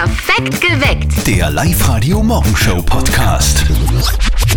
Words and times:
Perfekt 0.00 0.62
geweckt. 0.62 1.26
Der 1.26 1.50
Live-Radio-Morgenshow-Podcast. 1.50 3.66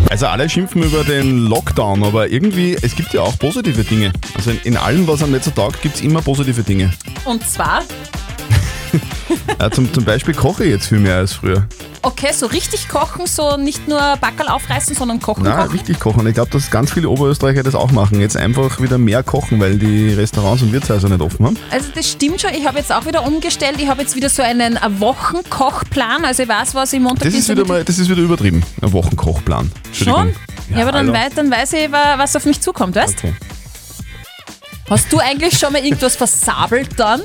Also 0.10 0.28
alle 0.28 0.50
schimpfen 0.50 0.84
über 0.84 1.04
den 1.04 1.48
Lockdown, 1.48 2.02
aber 2.06 2.30
irgendwie, 2.30 2.78
es 2.82 2.96
gibt 2.96 3.14
ja 3.14 3.24
auch 3.24 3.38
positive 3.38 3.84
Dinge. 3.84 4.14
Also 4.36 4.52
in, 4.52 4.60
in 4.64 4.78
allem, 4.78 5.06
was 5.06 5.22
am 5.22 5.32
Netz 5.32 5.44
so 5.44 5.52
taugt, 5.52 5.82
gibt 5.82 5.96
es 5.96 6.02
immer 6.02 6.22
positive 6.22 6.64
Dinge. 6.64 6.94
Und 7.26 7.46
zwar, 7.46 7.84
Äh, 9.60 9.70
zum, 9.72 9.94
zum 9.94 10.06
Beispiel 10.06 10.34
koche 10.34 10.64
ich 10.64 10.70
jetzt 10.70 10.88
viel 10.88 11.00
mehr 11.00 11.18
als 11.18 11.34
früher. 11.34 11.68
Okay, 12.04 12.32
so 12.34 12.46
richtig 12.46 12.88
kochen, 12.90 13.26
so 13.26 13.58
nicht 13.58 13.88
nur 13.88 13.98
Backerl 14.22 14.48
aufreißen, 14.50 14.96
sondern 14.96 15.20
kochen, 15.20 15.44
Na, 15.46 15.56
kochen. 15.64 15.72
richtig 15.72 16.00
kochen. 16.00 16.28
Ich 16.28 16.34
glaube, 16.36 16.52
dass 16.52 16.70
ganz 16.70 16.92
viele 16.92 17.10
Oberösterreicher 17.10 17.64
das 17.64 17.74
auch 17.76 17.92
machen. 17.92 18.20
Jetzt 18.22 18.38
einfach 18.38 18.80
wieder 18.82 18.98
mehr 18.98 19.24
kochen, 19.24 19.60
weil 19.60 19.78
die 19.80 20.14
Restaurants 20.14 20.62
und 20.62 20.72
Wirtshäuser 20.72 21.10
nicht 21.10 21.22
offen 21.22 21.46
haben. 21.46 21.58
Also 21.72 21.88
das 21.96 22.10
stimmt 22.10 22.42
schon, 22.42 22.52
ich 22.54 22.66
habe 22.68 22.78
jetzt 22.78 22.92
auch 22.94 23.06
wieder 23.06 23.26
umgestellt. 23.26 23.76
Ich 23.80 23.88
habe 23.88 24.02
jetzt 24.02 24.16
wieder 24.16 24.30
so 24.30 24.44
einen 24.44 24.76
äh, 24.78 25.00
Wochenkochplan. 25.00 26.26
Also 26.26 26.44
ich 26.44 26.50
weiß, 26.50 26.76
was 26.76 26.94
ich 26.94 27.00
Montag, 27.00 27.24
Das 27.26 27.34
ist 27.34 27.50
wieder 27.50 27.66
mal, 27.66 27.84
das 27.84 27.98
ist 28.00 28.10
wieder 28.10 28.22
übertrieben. 28.22 28.64
Ein 28.82 28.92
Wochenkochplan. 28.94 29.72
Schon? 29.92 30.08
Entschuldigung. 30.08 30.34
Ja, 30.76 30.82
aber 30.84 30.92
dann, 30.92 31.12
wei 31.14 31.28
dann 31.36 31.52
weiß 31.52 31.74
ich, 31.74 31.92
wa- 31.92 32.16
was 32.18 32.36
auf 32.36 32.46
mich 32.46 32.62
zukommt, 32.62 32.96
weißt? 32.96 33.16
Okay. 33.20 33.34
Hast 34.90 35.12
du 35.12 35.20
eigentlich 35.20 35.58
schon 35.58 35.72
mal 35.74 35.84
irgendwas 35.84 36.16
versabelt 36.16 36.90
dann? 37.00 37.22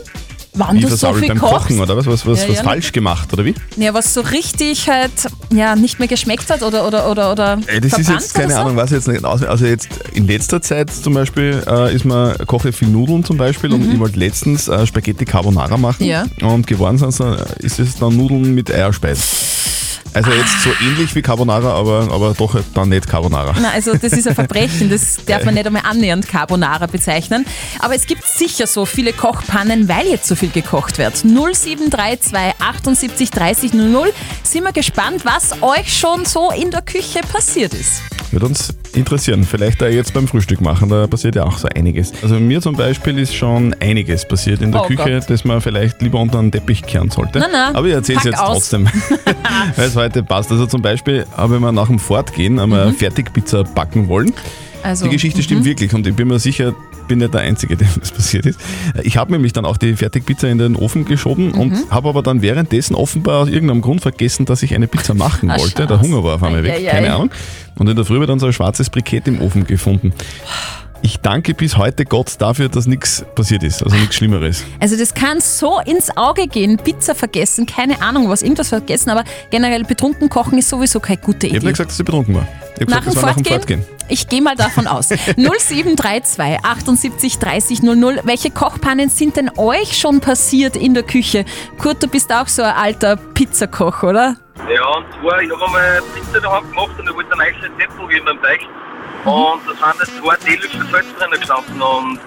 Wann 0.58 0.76
Wie 0.76 0.80
du 0.80 0.88
so 0.94 1.12
viel 1.14 1.28
beim 1.28 1.38
kochst? 1.38 1.68
Kochen 1.68 1.80
oder 1.80 1.96
was? 1.96 2.06
Was, 2.06 2.26
was, 2.26 2.42
Ja, 2.42 2.48
was 2.50 2.56
ja. 2.58 2.62
falsch 2.64 2.92
gemacht 2.92 3.32
oder 3.32 3.44
wie? 3.44 3.54
Ja, 3.76 3.94
was 3.94 4.12
so 4.12 4.20
richtig 4.20 4.88
halt 4.88 5.12
ja, 5.52 5.76
nicht 5.76 5.98
mehr 5.98 6.08
geschmeckt 6.08 6.50
hat 6.50 6.62
oder 6.62 6.86
oder 6.86 7.08
oder, 7.10 7.32
oder 7.32 7.58
Ey, 7.66 7.80
das 7.80 7.98
ist 7.98 8.08
jetzt 8.10 8.34
keine 8.34 8.52
so? 8.52 8.58
Ahnung, 8.60 8.76
was 8.76 8.90
jetzt 8.90 9.08
nicht 9.08 9.24
aus. 9.24 9.42
Also 9.44 9.66
jetzt 9.66 9.88
in 10.12 10.26
letzter 10.26 10.60
Zeit 10.60 10.90
zum 10.92 11.14
Beispiel 11.14 11.62
äh, 11.66 11.94
ist 11.94 12.04
man 12.04 12.36
koche 12.46 12.72
viel 12.72 12.88
Nudeln 12.88 13.24
zum 13.24 13.36
Beispiel 13.36 13.72
und 13.72 13.90
ich 13.92 13.98
wollte 13.98 14.18
letztens 14.18 14.68
äh, 14.68 14.86
Spaghetti 14.86 15.24
Carbonara 15.24 15.76
machen 15.76 15.88
Mhm. 16.04 16.06
Ja. 16.10 16.24
und 16.42 16.66
geworden 16.66 16.98
sind, 16.98 17.12
so, 17.14 17.36
ist 17.60 17.78
es 17.78 17.96
dann 17.96 18.16
Nudeln 18.16 18.54
mit 18.54 18.70
Eierspeis. 18.72 19.57
Also 20.18 20.32
jetzt 20.32 20.62
so 20.62 20.70
ähnlich 20.84 21.14
wie 21.14 21.22
Carbonara, 21.22 21.74
aber, 21.74 22.08
aber 22.12 22.34
doch 22.36 22.58
dann 22.74 22.88
nicht 22.88 23.06
Carbonara. 23.06 23.54
Na, 23.60 23.70
also 23.70 23.94
das 23.94 24.12
ist 24.12 24.26
ein 24.26 24.34
Verbrechen, 24.34 24.90
das 24.90 25.18
darf 25.26 25.44
man 25.44 25.54
nicht 25.54 25.64
einmal 25.64 25.82
annähernd 25.84 26.26
Carbonara 26.26 26.86
bezeichnen. 26.86 27.46
Aber 27.78 27.94
es 27.94 28.04
gibt 28.06 28.24
sicher 28.26 28.66
so 28.66 28.84
viele 28.84 29.12
Kochpannen, 29.12 29.88
weil 29.88 30.08
jetzt 30.08 30.26
so 30.26 30.34
viel 30.34 30.50
gekocht 30.50 30.98
wird. 30.98 31.24
0732 31.24 32.34
78 32.58 33.30
30 33.30 33.72
00. 33.74 34.12
Sind 34.42 34.64
wir 34.64 34.72
gespannt, 34.72 35.24
was 35.24 35.62
euch 35.62 35.96
schon 35.96 36.24
so 36.24 36.50
in 36.50 36.72
der 36.72 36.82
Küche 36.82 37.20
passiert 37.32 37.74
ist. 37.74 38.02
Würde 38.30 38.44
uns 38.46 38.74
interessieren. 38.92 39.44
Vielleicht 39.44 39.82
auch 39.82 39.86
jetzt 39.86 40.12
beim 40.12 40.28
Frühstück 40.28 40.60
machen, 40.60 40.90
da 40.90 41.06
passiert 41.06 41.36
ja 41.36 41.44
auch 41.44 41.56
so 41.56 41.66
einiges. 41.74 42.12
Also 42.22 42.34
mir 42.34 42.60
zum 42.60 42.76
Beispiel 42.76 43.18
ist 43.18 43.34
schon 43.34 43.74
einiges 43.80 44.26
passiert 44.28 44.60
in 44.60 44.70
der 44.72 44.82
Oh 44.82 44.86
Küche, 44.86 45.20
Gott. 45.20 45.30
das 45.30 45.44
man 45.44 45.60
vielleicht 45.62 46.02
lieber 46.02 46.18
unter 46.20 46.38
den 46.38 46.52
Teppich 46.52 46.82
kehren 46.82 47.10
sollte. 47.10 47.38
Na, 47.38 47.46
na, 47.50 47.68
Aber 47.74 47.86
ich 47.86 47.94
erzähle 47.94 48.18
es 48.18 48.24
jetzt 48.24 48.38
aus. 48.38 48.58
trotzdem, 48.58 48.86
weil 49.76 49.86
es 49.86 49.96
heute 50.08 50.22
passt. 50.22 50.50
Also 50.50 50.66
zum 50.66 50.82
Beispiel 50.82 51.26
habe 51.36 51.56
ich 51.56 51.60
mir 51.60 51.72
nach 51.72 51.86
dem 51.88 51.98
Fortgehen 51.98 52.58
einmal 52.58 52.92
Fertigpizza 52.92 53.62
backen 53.62 54.08
wollen. 54.08 54.28
Mhm. 54.28 54.34
Also, 54.82 55.06
Die 55.06 55.10
Geschichte 55.10 55.42
stimmt 55.42 55.64
wirklich 55.64 55.92
und 55.92 56.06
ich 56.06 56.14
bin 56.14 56.28
mir 56.28 56.38
sicher, 56.38 56.72
bin 57.08 57.18
nicht 57.18 57.34
der 57.34 57.40
Einzige, 57.40 57.76
dem 57.76 57.88
das 57.98 58.12
passiert 58.12 58.46
ist. 58.46 58.60
Ich 59.02 59.16
habe 59.16 59.32
nämlich 59.32 59.52
dann 59.52 59.64
auch 59.64 59.76
die 59.76 59.94
Fertigpizza 59.96 60.46
in 60.48 60.58
den 60.58 60.76
Ofen 60.76 61.04
geschoben 61.04 61.48
Mhm. 61.48 61.58
und 61.60 61.90
habe 61.90 62.08
aber 62.08 62.22
dann 62.22 62.42
währenddessen 62.42 62.94
offenbar 62.94 63.40
aus 63.42 63.48
irgendeinem 63.48 63.80
Grund 63.82 64.00
vergessen, 64.02 64.46
dass 64.46 64.62
ich 64.62 64.74
eine 64.74 64.86
Pizza 64.86 65.14
machen 65.14 65.50
Ah, 65.50 65.58
wollte. 65.58 65.78
Schatz. 65.82 65.88
Der 65.88 66.00
Hunger 66.00 66.22
war 66.22 66.36
auf 66.36 66.42
einmal 66.42 66.62
weg, 66.62 66.72
Eieiei. 66.74 66.90
keine 66.90 67.12
Ahnung. 67.14 67.30
Und 67.76 67.88
in 67.88 67.96
der 67.96 68.04
Früh 68.04 68.14
habe 68.14 68.24
ich 68.24 68.28
dann 68.28 68.38
so 68.38 68.46
ein 68.46 68.52
schwarzes 68.52 68.88
Brikett 68.88 69.26
im 69.28 69.40
Ofen 69.40 69.66
gefunden. 69.66 70.12
Ich 71.00 71.20
danke 71.20 71.54
bis 71.54 71.76
heute 71.76 72.04
Gott 72.04 72.34
dafür, 72.38 72.68
dass 72.68 72.86
nichts 72.86 73.24
passiert 73.34 73.62
ist, 73.62 73.82
also 73.82 73.96
nichts 73.96 74.16
Schlimmeres. 74.16 74.64
Also 74.80 74.96
das 74.96 75.14
kann 75.14 75.40
so 75.40 75.80
ins 75.84 76.14
Auge 76.16 76.48
gehen. 76.48 76.76
Pizza 76.76 77.14
vergessen, 77.14 77.66
keine 77.66 78.02
Ahnung 78.02 78.28
was, 78.28 78.42
irgendwas 78.42 78.68
vergessen, 78.68 79.10
aber 79.10 79.24
generell 79.50 79.84
betrunken 79.84 80.28
kochen 80.28 80.58
ist 80.58 80.68
sowieso 80.68 80.98
keine 81.00 81.18
gute 81.18 81.46
Ich 81.46 81.52
habe 81.52 81.58
Idee. 81.58 81.66
nicht 81.66 81.74
gesagt, 81.76 81.90
dass 81.90 82.00
ich 82.00 82.04
betrunken 82.04 82.34
war. 82.34 82.48
Ich 82.74 82.80
habe 82.82 82.90
Nach 82.90 82.98
gesagt, 83.04 83.06
dem 83.06 83.14
das 83.14 83.22
war 83.22 83.28
nach 83.30 83.36
dem 83.36 83.44
Fortgehen? 83.44 83.84
Ich 84.08 84.28
gehe 84.28 84.42
mal 84.42 84.56
davon 84.56 84.86
aus. 84.86 85.08
0732 85.08 86.64
78 86.64 87.38
30 87.38 87.82
00. 87.82 88.20
Welche 88.24 88.50
Kochpannen 88.50 89.08
sind 89.08 89.36
denn 89.36 89.50
euch 89.56 89.96
schon 89.98 90.20
passiert 90.20 90.76
in 90.76 90.94
der 90.94 91.02
Küche? 91.02 91.44
Kurt, 91.78 92.02
du 92.02 92.08
bist 92.08 92.32
auch 92.32 92.48
so 92.48 92.62
ein 92.62 92.74
alter 92.74 93.16
Pizzakoch, 93.16 94.02
oder? 94.02 94.36
Ja, 94.74 94.86
und 94.96 95.04
zwar, 95.20 95.40
ich 95.42 95.50
habe 95.50 95.64
einmal 95.64 96.00
Pizza 96.14 96.40
daheim 96.40 96.68
gemacht 96.70 96.90
und 96.98 97.08
ich 97.08 97.14
wollte 97.14 97.30
ein 97.32 97.38
neues 97.38 97.56
Rezept 97.62 97.96
probieren 97.96 98.24
beim 98.24 98.42
Teig. 98.42 98.60
Und 99.24 99.60
da 99.66 99.92
sind 99.92 100.00
jetzt 100.00 100.16
zwei 100.18 100.36
Teelöffel 100.36 100.86
Salz 100.90 101.06
drinnen 101.18 101.40
gestanden. 101.40 101.82
Und 101.82 102.20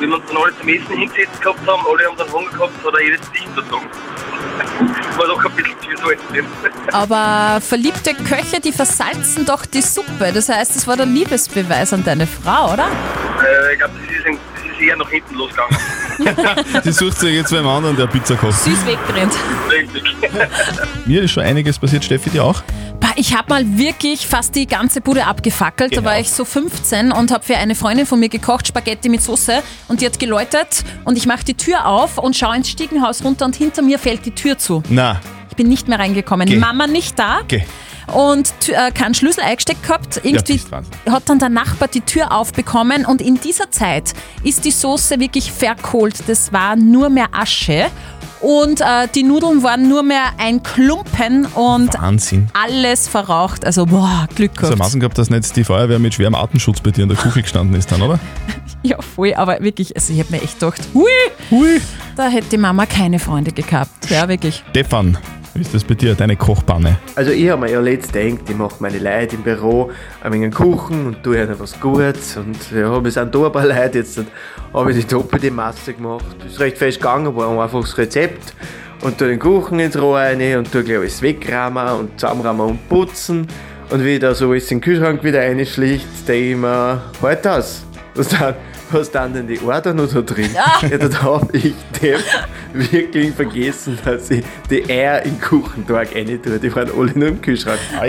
wie 0.00 0.06
wir 0.06 0.14
uns 0.16 0.24
dann 0.26 0.36
alle 0.36 0.58
zum 0.58 0.68
Essen 0.68 0.98
hingesetzt 0.98 1.40
gehabt 1.40 1.60
haben, 1.66 1.82
alle 1.86 2.06
haben 2.06 2.16
dann 2.16 2.32
Hunger 2.32 2.50
gehabt, 2.50 2.72
hat 2.84 2.94
er 2.94 3.02
jedes 3.02 3.20
Gesicht 3.30 3.48
verzogen. 3.54 3.88
War 5.16 5.26
doch 5.26 5.44
ein 5.44 5.52
bisschen 5.52 5.80
zu 5.80 5.88
viel 5.88 5.98
Salz 5.98 6.20
drin. 6.30 6.46
Aber 6.92 7.60
verliebte 7.60 8.14
Köche, 8.14 8.60
die 8.60 8.72
versalzen 8.72 9.44
doch 9.44 9.66
die 9.66 9.82
Suppe. 9.82 10.32
Das 10.32 10.48
heißt, 10.48 10.74
das 10.74 10.86
war 10.86 10.96
der 10.96 11.06
Liebesbeweis 11.06 11.92
an 11.92 12.04
deine 12.04 12.26
Frau, 12.26 12.72
oder? 12.72 12.86
Äh, 12.86 13.72
ich 13.72 13.78
glaube, 13.78 13.94
das, 14.06 14.34
das 14.54 14.72
ist 14.72 14.80
eher 14.80 14.96
nach 14.96 15.10
hinten 15.10 15.34
losgegangen. 15.34 15.76
Sie 16.82 16.92
sucht 16.92 17.18
sich 17.18 17.34
jetzt 17.34 17.50
beim 17.50 17.66
anderen, 17.66 17.96
der 17.96 18.06
Pizza 18.06 18.36
kocht. 18.36 18.54
Süß 18.54 18.86
weggerannt. 18.86 19.34
Richtig. 19.70 20.16
Mir 21.06 21.22
ist 21.22 21.32
schon 21.32 21.42
einiges 21.42 21.78
passiert, 21.78 22.04
Steffi, 22.04 22.30
dir 22.30 22.44
auch? 22.44 22.62
Ich 23.16 23.36
habe 23.36 23.48
mal 23.50 23.78
wirklich 23.78 24.26
fast 24.26 24.54
die 24.56 24.66
ganze 24.66 25.00
Bude 25.00 25.26
abgefackelt. 25.26 25.90
Genau. 25.90 26.02
Da 26.02 26.08
war 26.10 26.18
ich 26.18 26.30
so 26.30 26.44
15 26.44 27.12
und 27.12 27.30
habe 27.30 27.44
für 27.44 27.56
eine 27.56 27.74
Freundin 27.74 28.06
von 28.06 28.18
mir 28.18 28.28
gekocht, 28.28 28.66
Spaghetti 28.66 29.08
mit 29.08 29.22
Soße. 29.22 29.62
Und 29.88 30.00
die 30.00 30.06
hat 30.06 30.18
geläutet 30.18 30.84
und 31.04 31.16
ich 31.16 31.26
mache 31.26 31.44
die 31.44 31.54
Tür 31.54 31.86
auf 31.86 32.18
und 32.18 32.36
schaue 32.36 32.56
ins 32.56 32.68
Stiegenhaus 32.70 33.24
runter 33.24 33.44
und 33.44 33.54
hinter 33.54 33.82
mir 33.82 33.98
fällt 33.98 34.26
die 34.26 34.32
Tür 34.32 34.58
zu. 34.58 34.82
Na, 34.88 35.20
Ich 35.50 35.56
bin 35.56 35.68
nicht 35.68 35.86
mehr 35.86 35.98
reingekommen. 36.00 36.48
Geh. 36.48 36.56
Mama 36.56 36.86
nicht 36.88 37.16
da. 37.18 37.40
geh. 37.46 37.62
Und 38.12 38.52
äh, 38.68 38.90
keinen 38.90 39.14
Schlüssel 39.14 39.40
eingesteckt 39.44 39.82
gehabt. 39.82 40.20
Irgendwie 40.22 40.60
Wahnsinn. 40.70 40.92
hat 41.10 41.22
dann 41.26 41.38
der 41.38 41.48
Nachbar 41.48 41.88
die 41.88 42.02
Tür 42.02 42.32
aufbekommen 42.32 43.06
und 43.06 43.22
in 43.22 43.40
dieser 43.40 43.70
Zeit 43.70 44.12
ist 44.42 44.66
die 44.66 44.72
Soße 44.72 45.18
wirklich 45.20 45.50
verkohlt. 45.50 46.16
Das 46.26 46.52
war 46.52 46.76
nur 46.76 47.08
mehr 47.08 47.28
Asche. 47.32 47.86
Und 48.44 48.82
äh, 48.82 49.08
die 49.14 49.22
Nudeln 49.22 49.62
waren 49.62 49.88
nur 49.88 50.02
mehr 50.02 50.24
ein 50.36 50.62
Klumpen 50.62 51.46
und 51.46 51.94
Wahnsinn. 51.94 52.48
alles 52.52 53.08
verraucht. 53.08 53.64
Also, 53.64 53.86
boah, 53.86 54.28
Glück 54.34 54.54
gehabt. 54.54 54.76
Maßen 54.78 55.00
gehabt, 55.00 55.16
dass 55.16 55.30
nicht 55.30 55.56
die 55.56 55.64
Feuerwehr 55.64 55.98
mit 55.98 56.12
schwerem 56.12 56.34
Atemschutz 56.34 56.80
bei 56.82 56.90
dir 56.90 57.04
in 57.04 57.08
der 57.08 57.16
Küche 57.16 57.40
gestanden 57.40 57.74
ist 57.74 57.90
dann, 57.90 58.02
oder? 58.02 58.18
Ja, 58.86 59.00
voll, 59.00 59.32
aber 59.32 59.62
wirklich, 59.62 59.96
also 59.96 60.12
ich 60.12 60.18
habe 60.18 60.30
mir 60.30 60.42
echt 60.42 60.60
gedacht, 60.60 60.78
hui, 60.92 61.08
Hui. 61.50 61.80
da 62.16 62.28
hätte 62.28 62.50
die 62.50 62.58
Mama 62.58 62.84
keine 62.84 63.18
Freunde 63.18 63.50
gehabt. 63.50 64.10
Ja, 64.10 64.28
wirklich. 64.28 64.62
Stefan, 64.72 65.16
wie 65.54 65.60
ist 65.60 65.72
das 65.72 65.84
bei 65.84 65.94
dir, 65.94 66.14
deine 66.14 66.36
Kochpanne? 66.36 66.98
Also 67.14 67.30
ich 67.30 67.48
habe 67.48 67.62
mir 67.62 67.70
ja 67.70 67.80
letzt 67.80 68.12
gedacht, 68.12 68.40
ich 68.48 68.56
mache 68.56 68.74
meine 68.80 68.98
Leute 68.98 69.36
im 69.36 69.42
Büro 69.42 69.90
ein 70.22 70.32
wenig 70.32 70.52
Kuchen 70.52 71.06
und 71.06 71.22
tue 71.22 71.40
ihnen 71.40 71.54
was 71.58 71.78
Gutes 71.78 72.36
und 72.36 72.56
ja, 72.72 73.02
wir 73.02 73.10
sind 73.10 73.34
da 73.34 73.46
ein 73.46 73.52
paar 73.52 73.66
Leute, 73.66 73.98
jetzt 73.98 74.20
habe 74.72 74.90
ich 74.90 74.98
die 74.98 75.06
doppelte 75.06 75.50
Masse 75.52 75.94
gemacht. 75.94 76.24
Ist 76.44 76.58
recht 76.58 76.76
fest 76.76 76.98
gegangen, 76.98 77.34
war 77.36 77.62
einfach 77.62 77.80
das 77.80 77.96
Rezept 77.96 78.54
und 79.02 79.16
tue 79.16 79.28
den 79.28 79.38
Kuchen 79.38 79.78
ins 79.78 79.96
Rohr 79.96 80.18
rein 80.18 80.58
und 80.58 80.72
tue 80.72 80.82
gleich 80.82 80.98
alles 80.98 81.22
wegrahmen 81.22 82.00
und 82.00 82.18
zusammenrahmen 82.18 82.70
und 82.70 82.88
putzen 82.88 83.46
und 83.90 84.04
wie 84.04 84.18
da 84.18 84.34
so 84.34 84.50
alles 84.50 84.70
in 84.72 84.78
den 84.78 84.84
Kühlschrank 84.84 85.22
wieder 85.22 85.40
reinschlicht, 85.40 86.06
denke 86.26 86.50
ich 86.50 86.56
mir, 86.56 87.00
halt 87.22 87.44
das. 87.44 87.84
Was 88.16 88.28
dann, 88.28 88.54
was 88.90 89.10
dann 89.10 89.32
denn 89.32 89.46
die 89.46 89.60
Order 89.60 89.94
noch 89.94 90.12
da 90.12 90.20
drin? 90.20 90.50
Ja, 90.54 90.98
da 90.98 91.22
habe 91.22 91.56
ich 91.56 91.74
Depp 92.00 92.22
wirklich 92.72 93.34
vergessen, 93.34 93.98
dass 94.04 94.30
ich 94.30 94.44
die 94.70 94.84
Eier 94.90 95.22
in 95.22 95.32
den 95.32 95.40
Kuchentag 95.40 96.14
rein 96.14 96.40
tue. 96.42 96.58
Die 96.58 96.74
waren 96.74 96.90
alle 96.96 97.12
nur 97.14 97.28
im 97.28 97.40
Kühlschrank. 97.40 97.78
Oh 98.00 98.04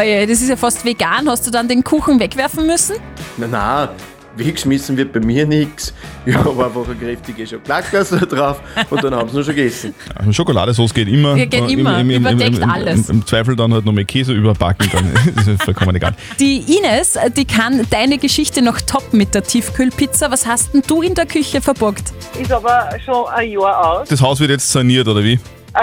je, 0.00 0.26
das 0.26 0.40
ist 0.40 0.48
ja 0.48 0.56
fast 0.56 0.84
vegan. 0.84 1.28
Hast 1.28 1.46
du 1.46 1.50
dann 1.50 1.68
den 1.68 1.84
Kuchen 1.84 2.18
wegwerfen 2.20 2.66
müssen? 2.66 2.96
Na, 3.36 3.46
na, 3.50 3.94
weggeschmissen 4.36 4.96
wird 4.96 5.12
bei 5.12 5.20
mir 5.20 5.46
nichts. 5.46 5.92
Ich 6.24 6.34
habe 6.34 6.64
einfach 6.64 6.86
eine 6.86 6.94
kräftige 6.94 7.46
Schokoladeglasur 7.46 8.18
drauf 8.28 8.60
und 8.90 9.02
dann 9.02 9.14
haben 9.14 9.28
sie 9.28 9.36
noch 9.36 9.44
schon 9.44 9.54
gegessen. 9.54 9.94
Schokoladesauce 10.30 10.94
geht 10.94 11.08
immer. 11.08 11.36
Ja, 11.36 11.44
geht 11.44 11.70
immer. 11.70 12.00
Überdeckt 12.02 12.58
im, 12.58 12.70
alles. 12.70 13.08
Im, 13.08 13.16
Im 13.16 13.26
Zweifel 13.26 13.56
dann 13.56 13.72
halt 13.72 13.84
noch 13.84 13.92
mit 13.92 14.08
Käse 14.08 14.32
überbacken, 14.32 14.88
dann 14.92 15.12
ist 15.36 15.48
es 15.48 15.62
vollkommen 15.62 15.96
egal. 15.96 16.14
Die 16.38 16.58
Ines, 16.76 17.18
die 17.36 17.44
kann 17.44 17.86
deine 17.90 18.18
Geschichte 18.18 18.62
noch 18.62 18.80
toppen 18.80 19.18
mit 19.18 19.34
der 19.34 19.42
Tiefkühlpizza. 19.42 20.30
Was 20.30 20.46
hast 20.46 20.74
denn 20.74 20.82
du 20.86 21.02
in 21.02 21.14
der 21.14 21.26
Küche 21.26 21.60
verborgt? 21.60 22.12
ist 22.40 22.52
aber 22.52 22.88
schon 23.04 23.26
ein 23.34 23.50
Jahr 23.50 24.00
aus. 24.00 24.08
Das 24.08 24.20
Haus 24.20 24.40
wird 24.40 24.50
jetzt 24.50 24.70
saniert, 24.70 25.06
oder 25.08 25.22
wie? 25.22 25.38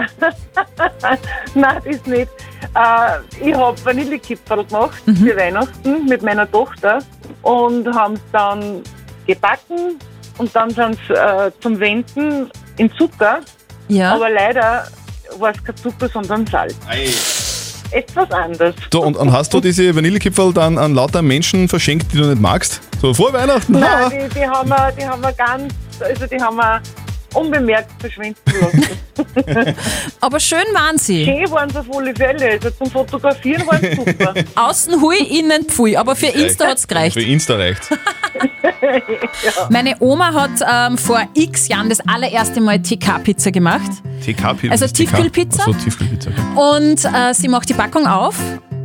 Nein, 1.56 1.82
das 1.86 2.06
nicht. 2.06 2.28
Äh, 2.76 3.48
ich 3.48 3.56
habe 3.56 3.86
Vanillekipferl 3.86 4.66
gemacht 4.66 5.02
für 5.06 5.38
Weihnachten 5.38 6.06
mit 6.06 6.22
meiner 6.22 6.50
Tochter 6.50 7.00
und 7.48 7.88
haben 7.96 8.16
es 8.16 8.22
dann 8.34 8.82
gebacken 9.26 9.98
und 10.38 10.54
dann 10.54 10.70
sind 10.70 10.98
sie 11.08 11.14
äh, 11.14 11.50
zum 11.62 11.80
Wenden 11.80 12.52
in 12.78 12.92
Zucker. 12.94 13.40
Ja. 13.88 14.16
Aber 14.16 14.30
leider 14.30 14.88
war 15.40 15.52
es 15.52 15.64
kein 15.64 15.78
Zucker, 15.78 16.10
sondern 16.10 16.46
Salz. 16.46 16.76
Etwas 17.92 18.30
anders. 18.32 18.76
So, 18.92 19.02
und, 19.02 19.16
und 19.16 19.32
hast 19.32 19.54
du 19.54 19.62
diese 19.62 19.96
Vanillekipferl 19.96 20.52
dann 20.52 20.78
an 20.78 20.94
lauter 20.94 21.22
Menschen 21.22 21.70
verschenkt, 21.70 22.12
die 22.12 22.18
du 22.18 22.26
nicht 22.26 22.42
magst? 22.42 22.82
So, 23.02 23.14
vor 23.14 23.32
Weihnachten? 23.32 23.80
Nein, 23.80 24.12
die, 24.12 24.40
die, 24.40 24.46
haben 24.46 24.68
wir, 24.68 24.92
die 24.92 25.08
haben 25.08 25.22
wir 25.22 25.32
ganz, 25.32 25.74
also 26.02 26.28
die 26.28 26.42
haben 26.42 26.58
wir 26.58 26.82
unbemerkt 27.38 27.92
verschwinden 28.00 28.40
lassen. 28.62 28.86
Aber 30.22 30.40
schön 30.40 30.66
waren 30.74 30.98
sie. 30.98 31.26
Schön 31.26 31.50
waren 31.52 31.70
sie 31.70 31.80
auf 31.80 31.86
alle 31.96 32.14
Fälle. 32.16 32.52
Also 32.52 32.70
zum 32.72 32.90
Fotografieren 32.92 33.66
waren 33.68 33.82
sie 33.82 33.96
super. 33.96 34.34
Außen 34.56 35.02
hui, 35.02 35.18
innen 35.18 35.64
pfui. 35.66 35.96
Aber 35.98 36.16
für 36.16 36.28
Insta 36.28 36.68
hat's 36.68 36.84
Für 36.84 36.88
gereicht. 36.90 37.18
Insta 37.18 37.56
reicht. 37.56 37.90
Meine 39.70 39.96
Oma 40.00 40.34
hat 40.34 40.52
ähm, 40.92 40.98
vor 40.98 41.22
x 41.34 41.68
Jahren 41.68 41.90
das 41.90 42.00
allererste 42.02 42.62
Mal 42.62 42.80
TK-Pizza 42.82 43.52
gemacht. 43.52 43.90
TK 44.26 44.70
Also? 44.70 44.88
Tiefkühlpizza? 44.88 45.64
So, 45.64 45.74
Tiefkühlpizza. 45.74 46.30
Okay. 46.30 46.76
Und 46.76 47.06
äh, 47.06 47.34
sie 47.34 47.48
macht 47.48 47.70
die 47.70 47.74
Packung 47.74 48.08
auf 48.08 48.36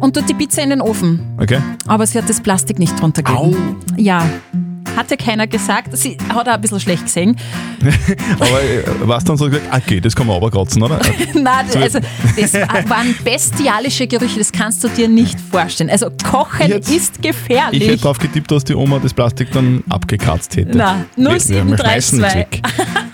und 0.00 0.16
tut 0.16 0.28
die 0.28 0.34
Pizza 0.34 0.62
in 0.62 0.70
den 0.70 0.80
Ofen. 0.80 1.36
okay. 1.40 1.60
Aber 1.86 2.06
sie 2.06 2.18
hat 2.18 2.28
das 2.28 2.40
Plastik 2.40 2.78
nicht 2.78 3.00
drunter 3.00 3.22
gegeben. 3.22 3.78
Ja. 3.96 4.24
Hat 5.02 5.10
ja 5.10 5.16
keiner 5.16 5.48
gesagt. 5.48 5.96
Sie 5.96 6.16
hat 6.32 6.48
auch 6.48 6.52
ein 6.54 6.60
bisschen 6.60 6.78
schlecht 6.78 7.04
gesehen. 7.06 7.36
Aber 8.38 8.62
äh, 8.62 8.84
was 9.00 9.24
dann 9.24 9.36
so 9.36 9.46
gesagt, 9.50 9.66
okay, 9.74 10.00
das 10.00 10.14
kann 10.14 10.28
man 10.28 10.36
aber 10.36 10.48
kratzen, 10.48 10.80
oder? 10.80 11.00
Nein, 11.34 11.66
also 11.74 11.98
das 12.38 12.54
war- 12.54 12.88
waren 12.88 13.12
bestialische 13.24 14.06
Gerüche, 14.06 14.38
das 14.38 14.52
kannst 14.52 14.84
du 14.84 14.88
dir 14.88 15.08
nicht 15.08 15.40
vorstellen. 15.40 15.90
Also 15.90 16.08
Kochen 16.30 16.68
Jetzt- 16.68 16.88
ist 16.88 17.14
Ich 17.20 17.26
hätte 17.26 17.38
gefährlich. 17.38 18.00
drauf 18.00 18.18
getippt, 18.18 18.48
dass 18.52 18.62
die 18.62 18.76
Oma 18.76 19.00
das 19.00 19.12
Plastik 19.12 19.50
dann 19.50 19.82
abgekratzt 19.90 20.54
hätte. 20.56 20.72
Schmeißen 20.72 21.16
0732 21.16 22.12
nichts 22.20 22.34
weg. 22.36 22.62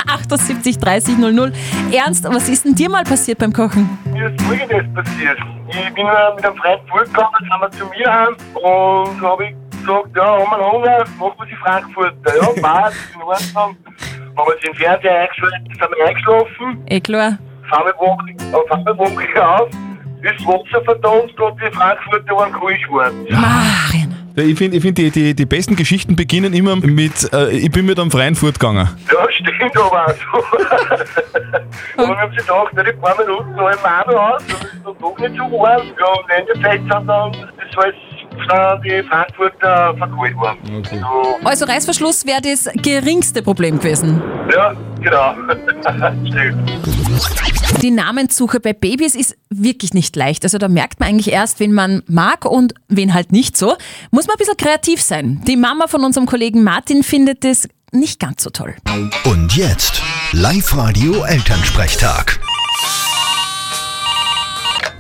78 0.07 0.79
30 0.79 1.17
00. 1.17 1.53
Ernst, 1.91 2.25
was 2.25 2.51
ist 2.51 2.67
denn 2.67 2.75
dir 2.75 2.91
mal 2.91 3.05
passiert 3.05 3.39
beim 3.39 3.53
Kochen? 3.55 3.89
Mir 4.13 4.29
ist 4.31 4.43
folgendes 4.43 4.85
passiert. 4.95 5.39
Ich 5.71 5.95
bin 5.95 6.05
äh, 6.07 6.35
mit 6.37 6.45
einem 6.45 6.57
Freund 6.57 7.09
dann 7.15 7.25
sind 7.41 7.61
wir 7.61 7.71
zu 7.71 7.85
mir 7.87 8.13
heim 8.13 8.37
und 8.55 9.21
habe 9.23 9.45
ich 9.47 9.55
gesagt, 9.89 10.17
ja, 10.17 10.25
haben 10.25 10.61
wir 10.61 10.73
Hunger, 10.73 11.05
machen 11.19 11.35
wir 11.39 11.47
sie 11.47 11.57
Frankfurter. 11.57 12.37
Ja, 12.37 12.63
passt, 12.63 12.97
in 13.15 13.23
Ordnung. 13.23 13.77
Haben 14.37 14.51
wir 14.51 14.57
den 14.65 14.75
Fernseher 14.75 15.21
eingeschaltet, 15.21 15.61
sind 15.67 15.81
wir 15.81 16.07
eingeschlafen, 16.07 16.87
Eh 16.87 17.01
klar. 17.01 17.39
fahren 17.69 17.87
wir 17.87 17.95
wach 17.99 19.61
auf, 19.61 19.71
das 20.23 20.47
Wasser 20.47 20.85
verdammt, 20.85 21.37
gerade 21.37 21.57
die 21.65 21.77
Frankfurter 21.77 22.35
waren 22.37 22.53
kalt 22.53 22.83
geworden. 22.85 23.27
Marian. 23.31 24.15
Ich 24.37 24.57
finde, 24.57 24.77
ich 24.77 24.83
find, 24.83 24.97
die, 24.99 25.11
die, 25.11 25.35
die 25.35 25.47
besten 25.47 25.75
Geschichten 25.75 26.15
beginnen 26.15 26.53
immer 26.53 26.77
mit, 26.77 27.33
äh, 27.33 27.51
ich 27.51 27.73
bin 27.73 27.87
mit 27.87 27.99
einem 27.99 28.13
freien 28.13 28.37
Furt 28.37 28.61
gegangen. 28.61 28.89
Ja, 29.13 29.33
stimmt 29.33 29.77
aber 29.77 30.07
auch 30.07 30.15
so. 30.15 30.39
und 32.03 32.09
wir 32.09 32.17
haben 32.17 32.31
sich 32.31 32.43
gedacht, 32.43 32.69
na, 32.73 32.85
die 32.85 32.93
paar 32.93 33.17
Minuten 33.19 33.57
halten 33.57 33.83
wir 33.83 34.01
auch 34.01 34.07
noch 34.07 34.35
aus, 34.35 34.43
das 34.47 34.63
ist 34.63 34.87
dann 34.87 34.95
doch 35.01 35.19
nicht 35.19 35.37
so 35.37 35.59
warm. 35.59 35.83
Ja, 35.99 36.07
und 36.07 36.31
in 36.39 36.47
der 36.47 36.63
Zeit 36.63 36.81
sind 36.81 36.91
dann, 36.91 37.33
das 37.33 37.77
war 37.77 37.87
die 38.85 39.03
Frankfurter 39.09 39.95
verkalt 39.97 40.37
worden. 40.37 40.85
So, 40.91 41.37
Also 41.45 41.65
Reißverschluss 41.67 42.27
wäre 42.27 42.41
das 42.41 42.69
geringste 42.83 43.43
Problem 43.43 43.79
gewesen. 43.79 44.23
ja, 44.53 44.75
genau. 45.01 45.35
stimmt. 46.35 47.83
Die 47.83 47.91
Namenssuche 47.91 48.61
bei 48.61 48.73
Babys 48.73 49.15
ist 49.15 49.37
wirklich 49.51 49.95
nicht 49.95 50.17
leicht. 50.17 50.45
Also 50.45 50.59
da 50.59 50.69
merkt 50.69 51.01
man 51.01 51.11
eigentlich 51.11 51.33
erst, 51.33 51.61
wen 51.61 51.73
man 51.73 52.03
mag 52.09 52.45
und 52.45 52.75
wen 52.89 53.15
halt 53.15 53.31
nicht 53.33 53.57
so. 53.57 53.77
Muss 54.11 54.27
man 54.27 54.35
ein 54.35 54.39
bisschen 54.39 54.57
kreativ 54.57 55.01
sein. 55.03 55.41
Die 55.47 55.57
Mama 55.57 55.87
von 55.87 56.05
unserem 56.05 56.27
Kollegen 56.27 56.63
Martin 56.65 57.03
findet 57.03 57.45
es 57.45 57.69
nicht 57.93 58.21
ganz 58.21 58.43
so 58.43 58.51
toll. 58.51 58.75
Und 59.25 59.57
jetzt 59.57 60.03
Live-Radio 60.33 61.23
Elternsprechtag. 61.25 62.39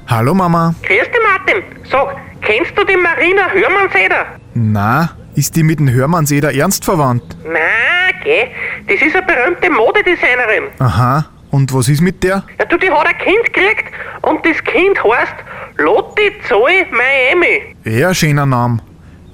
Hallo 0.06 0.32
Mama. 0.35 0.75
Grüß 0.82 0.88
dich, 0.88 1.20
Martin. 1.23 1.62
Sag, 1.90 2.17
kennst 2.48 2.76
du 2.76 2.84
die 2.84 2.96
Marina 2.96 3.50
Hörmannseder? 3.52 4.26
Na, 4.54 5.10
ist 5.34 5.54
die 5.54 5.62
mit 5.62 5.78
dem 5.78 5.90
Hörmannseder 5.90 6.54
ernst 6.54 6.84
verwandt? 6.84 7.36
Na, 7.44 8.10
geh. 8.24 8.46
Das 8.86 9.00
ist 9.02 9.14
eine 9.14 9.26
berühmte 9.26 9.70
Modedesignerin. 9.70 10.64
Aha. 10.78 11.26
Und 11.50 11.72
was 11.74 11.88
ist 11.88 12.00
mit 12.00 12.22
der? 12.24 12.42
Ja, 12.58 12.64
du, 12.64 12.76
die 12.78 12.90
hat 12.90 13.06
ein 13.06 13.18
Kind 13.18 13.44
gekriegt 13.52 13.84
und 14.22 14.44
das 14.44 14.62
Kind 14.64 15.02
heißt 15.02 15.34
Lotti 15.76 16.32
Zoe 16.48 16.86
Miami. 16.90 17.74
Ja, 17.84 18.12
schöner 18.14 18.46
Name. 18.46 18.78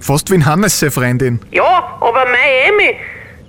Fast 0.00 0.30
wie 0.30 0.34
ein 0.34 0.46
Hannes 0.46 0.78
seine 0.78 0.90
Freundin. 0.92 1.40
Ja, 1.50 1.96
aber 2.00 2.24
Miami, 2.26 2.96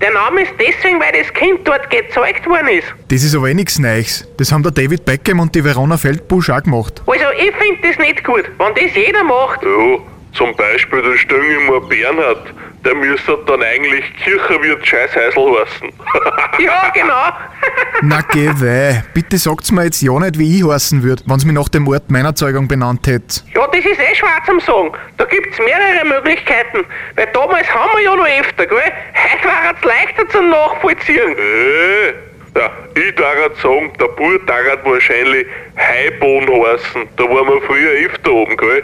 der 0.01 0.11
Name 0.11 0.41
ist 0.41 0.53
deswegen, 0.59 0.99
weil 0.99 1.11
das 1.21 1.33
Kind 1.33 1.67
dort 1.67 1.89
gezeugt 1.89 2.45
worden 2.47 2.67
ist. 2.67 2.87
Das 3.09 3.23
ist 3.23 3.35
aber 3.35 3.49
eh 3.49 3.53
nichts 3.53 3.79
Neues. 3.79 4.27
Das 4.37 4.51
haben 4.51 4.63
der 4.63 4.71
David 4.71 5.05
Beckham 5.05 5.39
und 5.39 5.55
die 5.55 5.63
Verona 5.63 5.97
Feldbusch 5.97 6.49
auch 6.49 6.61
gemacht. 6.63 7.01
Also, 7.07 7.23
ich 7.37 7.55
finde 7.55 7.87
das 7.87 7.97
nicht 7.97 8.23
gut. 8.23 8.43
Wenn 8.57 8.75
das 8.85 8.95
jeder 8.95 9.23
macht, 9.23 9.63
Ja, 9.63 9.97
zum 10.33 10.55
Beispiel 10.55 11.01
der 11.01 11.17
Stöngelmer 11.17 11.79
Bernhard, 11.81 12.53
der 12.85 12.95
müsste 12.95 13.37
dann 13.47 13.63
eigentlich 13.63 14.05
Kirchenwirt 14.23 14.85
Scheißheisel 14.87 15.43
heißen. 15.59 15.91
ja, 16.59 16.91
genau. 16.93 17.29
Na 18.01 18.21
geh 18.31 18.49
weh. 18.59 19.01
Bitte 19.13 19.37
sagt's 19.37 19.71
mir 19.71 19.85
jetzt 19.85 20.01
ja 20.01 20.17
nicht, 20.19 20.37
wie 20.37 20.59
ich 20.59 20.65
heißen 20.67 21.03
würd, 21.03 21.23
wenn's 21.25 21.45
mich 21.45 21.55
nach 21.55 21.69
dem 21.69 21.87
Ort 21.87 22.09
meiner 22.09 22.35
Zeugung 22.35 22.67
benannt 22.67 23.07
hätt. 23.07 23.43
Ja, 23.55 23.65
das 23.67 23.79
ist 23.83 23.99
eh 23.99 24.15
schwer 24.15 24.39
zum 24.45 24.59
Sagen. 24.59 24.91
Da 25.17 25.25
gibt's 25.25 25.57
mehrere 25.59 26.05
Möglichkeiten. 26.05 26.85
Weil 27.15 27.27
damals 27.33 27.67
haben 27.73 27.89
wir 27.95 28.03
ja 28.03 28.15
noch 28.15 28.27
öfter, 28.39 28.65
gell? 28.67 28.77
Heute 28.77 29.47
war 29.47 29.73
es 29.75 29.83
leichter 29.83 30.29
zum 30.29 30.49
Nachvollziehen. 30.49 31.35
äh, 31.37 32.13
ja, 32.55 32.71
ich 32.95 33.15
darf 33.15 33.61
sagen, 33.61 33.91
der 33.99 34.05
Bub 34.05 34.47
darf 34.47 34.85
wahrscheinlich 34.85 35.45
Heibohn 35.77 36.43
heißen. 36.43 37.03
Da 37.17 37.23
waren 37.23 37.47
wir 37.47 37.61
früher 37.67 38.05
öfter 38.05 38.31
oben, 38.31 38.57
gell? 38.57 38.83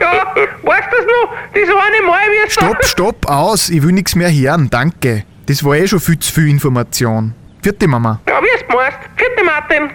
Ja, 0.00 0.34
weißt 0.62 0.88
du 0.90 0.96
das 0.96 1.06
noch? 1.06 1.34
Das 1.52 1.68
eine 1.68 2.06
Mal, 2.06 2.26
wie 2.30 2.50
Stopp, 2.50 2.84
stopp, 2.84 3.26
aus. 3.30 3.70
Ich 3.70 3.82
will 3.82 3.92
nix 3.92 4.14
mehr 4.14 4.30
hören, 4.30 4.68
danke. 4.70 5.24
Das 5.46 5.64
war 5.64 5.76
eh 5.76 5.86
schon 5.86 6.00
viel 6.00 6.18
zu 6.18 6.32
viel 6.32 6.48
Information. 6.48 7.34
Vierte 7.62 7.86
Mama. 7.86 8.20
Ja, 8.28 8.42
wie 8.42 8.48
es 8.54 8.64
meinst. 8.68 8.98
Vierte 9.16 9.44
Martin. 9.44 9.90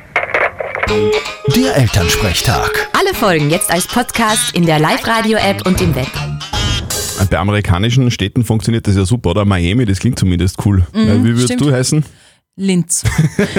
Der 1.55 1.75
Elternsprechtag. 1.75 2.89
Alle 2.97 3.13
Folgen 3.13 3.49
jetzt 3.49 3.71
als 3.71 3.85
Podcast 3.85 4.55
in 4.55 4.65
der 4.65 4.79
Live-Radio-App 4.79 5.65
und 5.67 5.81
im 5.81 5.95
Web. 5.95 6.07
Bei 7.29 7.37
amerikanischen 7.37 8.09
Städten 8.11 8.43
funktioniert 8.43 8.87
das 8.87 8.95
ja 8.95 9.05
super, 9.05 9.31
oder? 9.31 9.45
Miami, 9.45 9.85
das 9.85 9.99
klingt 9.99 10.17
zumindest 10.17 10.65
cool. 10.65 10.83
Ja, 10.93 11.15
wie 11.15 11.25
würdest 11.25 11.45
stimmt. 11.45 11.61
du 11.61 11.71
heißen? 11.71 12.03
Linz. 12.59 13.03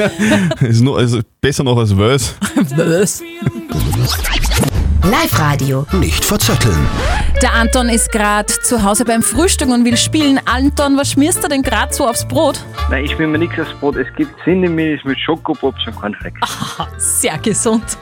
Ist 0.61 0.83
nur, 0.83 0.99
also 0.99 1.21
besser 1.41 1.65
noch 1.65 1.79
als 1.79 1.97
Wels. 1.97 2.35
Was? 2.77 3.23
Live-Radio. 5.03 5.87
Nicht 5.93 6.23
verzetteln. 6.23 6.87
Der 7.41 7.55
Anton 7.55 7.89
ist 7.89 8.13
gerade 8.13 8.47
zu 8.47 8.83
Hause 8.83 9.07
beim 9.07 9.23
Frühstück 9.23 9.71
und 9.71 9.87
will 9.87 9.97
spielen. 9.97 10.39
Anton, 10.45 10.99
was 10.99 11.13
schmierst 11.13 11.43
du 11.43 11.49
denn 11.49 11.63
gerade 11.63 11.95
so 11.95 12.07
aufs 12.07 12.29
Brot? 12.29 12.63
Nein, 12.91 13.07
ich 13.07 13.19
will 13.19 13.27
mir 13.27 13.39
nichts 13.39 13.59
aufs 13.59 13.73
Brot. 13.81 13.97
Es 13.97 14.07
gibt 14.17 14.33
Cinnamilch 14.45 15.03
mit 15.05 15.19
Schokopops 15.19 15.87
und 15.87 15.97
Cornflakes. 15.97 16.41
Sehr 16.99 17.39
gesund. 17.39 17.97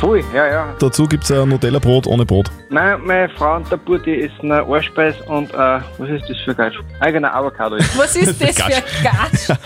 Voll, 0.00 0.22
ja, 0.34 0.46
ja. 0.46 0.74
Dazu 0.78 1.06
gibt 1.06 1.24
es 1.24 1.32
ein 1.32 1.48
Nutella-Brot 1.48 2.06
ohne 2.06 2.24
Brot. 2.26 2.50
Nein, 2.68 3.00
meine 3.04 3.28
Frau 3.30 3.56
und 3.56 3.70
der 3.70 3.78
Bub, 3.78 4.02
die 4.04 4.22
essen 4.22 4.52
eine 4.52 4.64
Ohrspeis 4.66 5.14
und, 5.26 5.52
äh, 5.54 5.80
was 5.98 6.08
ist 6.10 6.28
das 6.28 6.36
für 6.44 6.54
Gatsch? 6.54 6.76
Eigener 7.00 7.34
Avocado. 7.34 7.76
Was 7.96 8.14
ist 8.14 8.40
das 8.40 8.62
für 8.62 8.82
Gatsch? 9.02 9.58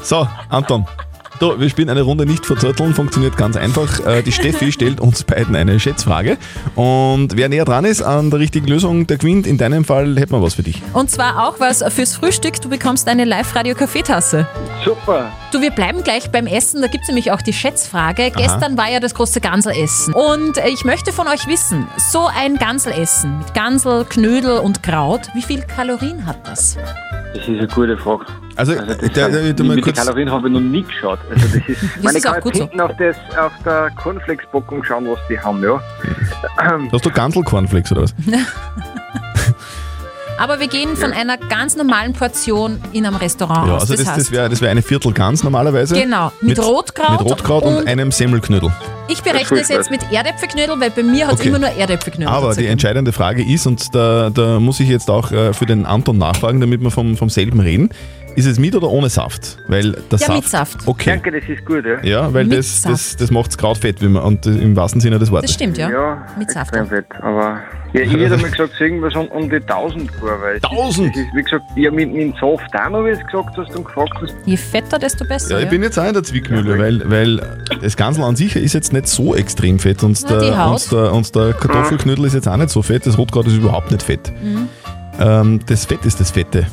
So, 0.02 0.26
Anton. 0.48 0.86
Du, 1.40 1.58
wir 1.60 1.70
spielen 1.70 1.88
eine 1.88 2.02
Runde 2.02 2.26
nicht 2.26 2.44
verzötteln, 2.44 2.94
funktioniert 2.94 3.36
ganz 3.36 3.56
einfach. 3.56 4.04
Äh, 4.04 4.22
Die 4.22 4.32
Steffi 4.32 4.72
stellt 4.72 5.00
uns 5.00 5.22
beiden 5.22 5.54
eine 5.54 5.78
Schätzfrage 5.78 6.36
und 6.74 7.36
wer 7.36 7.48
näher 7.48 7.64
dran 7.64 7.84
ist 7.84 8.02
an 8.02 8.30
der 8.30 8.40
richtigen 8.40 8.66
Lösung, 8.66 9.06
der 9.06 9.18
gewinnt. 9.18 9.46
In 9.46 9.56
deinem 9.56 9.84
Fall 9.84 10.16
hätten 10.18 10.32
wir 10.32 10.42
was 10.42 10.54
für 10.54 10.64
dich. 10.64 10.82
Und 10.94 11.10
zwar 11.12 11.46
auch 11.48 11.60
was 11.60 11.84
fürs 11.94 12.16
Frühstück. 12.16 12.60
Du 12.60 12.68
bekommst 12.68 13.06
eine 13.06 13.24
Live-Radio-Kaffeetasse. 13.24 14.48
Super. 14.84 15.30
Du, 15.52 15.60
wir 15.60 15.70
bleiben 15.70 16.02
gleich 16.02 16.30
beim 16.30 16.46
Essen. 16.48 16.80
Da 16.82 16.88
gibt 16.88 17.02
es 17.02 17.08
nämlich 17.08 17.30
auch 17.30 17.40
die 17.40 17.52
Schätzfrage. 17.52 18.32
Gestern 18.36 18.76
war 18.76 18.90
ja 18.90 18.98
das 18.98 19.14
große 19.14 19.40
Ganselessen. 19.40 20.14
Und 20.14 20.58
ich 20.66 20.84
möchte 20.84 21.12
von 21.12 21.28
euch 21.28 21.46
wissen, 21.46 21.86
so 22.10 22.26
ein 22.36 22.56
Ganselessen 22.56 23.38
mit 23.38 23.54
Gansel, 23.54 24.04
Knödel 24.08 24.58
und 24.58 24.82
Kraut, 24.82 25.28
wie 25.34 25.42
viel 25.42 25.62
Kalorien 25.62 26.26
hat 26.26 26.46
das? 26.48 26.76
Das 27.32 27.42
ist 27.42 27.48
eine 27.48 27.68
gute 27.68 27.96
Frage. 27.96 28.24
Also, 28.56 28.72
Also 28.72 28.86
das 28.86 28.98
der, 29.12 29.28
der, 29.28 29.52
der, 29.52 29.66
mit 29.66 29.82
kurz, 29.84 29.98
Kalorien 29.98 30.30
habe 30.30 30.48
ich 30.48 30.54
noch 30.54 30.60
nie 30.60 30.82
geschaut. 30.82 31.18
Also 31.30 31.58
das 31.58 31.68
ist, 31.68 32.02
man 32.02 32.16
ist 32.16 32.22
kann 32.22 32.32
auch 32.32 32.36
jetzt 32.36 32.44
gut 32.44 32.56
so. 32.56 32.62
hinten 32.62 32.80
auf, 32.80 32.92
das, 32.98 33.16
auf 33.36 33.52
der 33.64 33.90
Cornflakes-Packung 33.96 34.84
schauen, 34.84 35.06
was 35.08 35.18
die 35.28 35.38
haben, 35.38 35.62
ja. 35.62 35.80
hast 36.92 37.04
du 37.04 37.10
Gansel-Cornflakes 37.10 37.92
oder 37.92 38.02
was? 38.02 38.14
Aber 40.38 40.60
wir 40.60 40.68
gehen 40.68 40.96
von 40.96 41.12
einer 41.12 41.36
ganz 41.36 41.76
normalen 41.76 42.12
Portion 42.12 42.80
in 42.92 43.04
einem 43.04 43.16
Restaurant 43.16 43.66
Ja, 43.66 43.74
aus. 43.74 43.82
also 43.82 43.96
das, 43.96 44.06
heißt, 44.06 44.18
das 44.20 44.30
wäre 44.30 44.48
das 44.48 44.60
wär 44.60 44.70
eine 44.70 44.82
Viertel 44.82 45.12
Gans 45.12 45.42
normalerweise. 45.42 45.94
Genau, 46.00 46.30
mit 46.40 46.58
Rotkraut 46.64 47.20
Mit 47.20 47.30
Rotkraut 47.30 47.64
und, 47.64 47.74
und- 47.78 47.88
einem 47.88 48.12
Semmelknödel. 48.12 48.70
ich 49.08 49.20
berechne 49.22 49.58
es 49.60 49.68
jetzt 49.68 49.90
mit 49.90 50.00
Erdäpfelknödel, 50.12 50.78
weil 50.78 50.90
bei 50.90 51.02
mir 51.02 51.26
hat 51.26 51.34
es 51.34 51.40
Okay. 51.40 51.48
immer 51.48 51.58
nur 51.58 51.70
Erdäpfelknödel. 51.70 52.32
Aber 52.32 52.54
die 52.54 52.66
entscheidende 52.66 53.12
Frage 53.12 53.42
ist, 53.44 53.66
und 53.66 53.94
da, 53.94 54.30
da 54.30 54.60
muss 54.60 54.78
ich 54.80 54.88
jetzt 54.88 55.10
auch 55.10 55.32
äh, 55.32 55.52
für 55.52 55.66
den 55.66 55.84
Anton 55.86 56.18
nachfragen, 56.18 56.60
damit 56.60 56.80
wir 56.82 56.90
vom, 56.92 57.16
vom 57.16 57.28
selben 57.30 57.58
reden, 57.60 57.90
ist 58.36 58.46
es 58.46 58.60
mit 58.60 58.76
oder 58.76 58.88
ohne 58.90 59.08
Saft? 59.08 59.58
Weil 59.66 59.92
der 59.92 60.00
Ja, 60.12 60.18
Saft, 60.18 60.34
mit 60.34 60.48
Saft. 60.48 60.78
Okay. 60.86 61.10
Danke, 61.10 61.32
das 61.32 61.48
ist 61.48 61.64
gut, 61.66 61.84
ja. 61.84 62.00
Ja, 62.04 62.32
weil 62.32 62.44
Mit 62.44 62.58
das, 62.58 62.82
Saft. 62.82 62.94
das, 62.94 63.16
das 63.16 63.30
macht 63.32 63.58
Kraut 63.58 63.78
fett, 63.78 64.00
wie 64.00 64.06
man, 64.06 64.22
und 64.22 64.46
äh, 64.46 64.50
im 64.50 64.76
wahrsten 64.76 65.00
Sinne 65.00 65.18
des 65.18 65.32
Wortes. 65.32 65.50
Das 65.50 65.54
stimmt, 65.56 65.76
ja. 65.78 65.90
Ja, 65.90 66.26
Mit 66.38 66.48
Saft. 66.52 66.70
fett, 66.76 67.06
aber 67.20 67.58
Ja, 67.92 68.00
ich 68.02 68.12
hätte 68.12 68.36
mal 68.36 68.50
gesagt, 68.50 68.80
irgendwas 68.80 69.14
um, 69.14 69.26
um 69.28 69.48
die 69.48 69.56
1000 69.56 70.22
war, 70.22 70.40
weil. 70.40 70.56
1000? 70.56 71.14
Das 71.14 71.22
ist, 71.22 71.34
wie 71.34 71.42
gesagt, 71.42 71.64
ja, 71.76 71.90
mit, 71.90 72.12
mit 72.12 72.20
dem 72.20 72.32
Saft 72.32 72.74
auch 72.74 72.90
noch, 72.90 73.04
wie 73.04 73.12
du 73.12 73.24
gesagt 73.24 73.56
hast 73.56 73.76
und 73.76 73.84
gefragt 73.84 74.14
hast. 74.20 74.34
Je 74.44 74.56
fetter, 74.56 74.98
desto 74.98 75.24
besser. 75.24 75.58
Ja, 75.58 75.64
ich 75.64 75.70
bin 75.70 75.82
jetzt 75.82 75.98
auch 75.98 76.06
in 76.06 76.14
der 76.14 76.22
Zwickmühle, 76.22 76.78
weil, 76.78 77.10
weil 77.10 77.40
das 77.80 77.96
Ganze 77.96 78.22
an 78.22 78.36
sich 78.36 78.56
ist 78.56 78.74
jetzt 78.74 78.92
nicht 78.92 79.08
so 79.08 79.34
extrem 79.34 79.78
fett 79.78 80.02
und 80.02 80.18
Na, 80.28 80.38
der, 80.38 80.66
und 80.66 80.92
der, 80.92 81.12
und 81.12 81.34
der 81.34 81.52
Kartoffelknödel 81.54 82.24
ist 82.26 82.34
jetzt 82.34 82.48
auch 82.48 82.56
nicht 82.56 82.70
so 82.70 82.82
fett, 82.82 83.06
das 83.06 83.16
Rotkraut 83.16 83.46
ist 83.46 83.56
überhaupt 83.56 83.90
nicht 83.90 84.02
fett. 84.02 84.32
Mhm. 84.42 84.68
Ähm, 85.20 85.60
das 85.66 85.86
Fett 85.86 86.04
ist 86.04 86.20
das 86.20 86.30
Fette. 86.30 86.66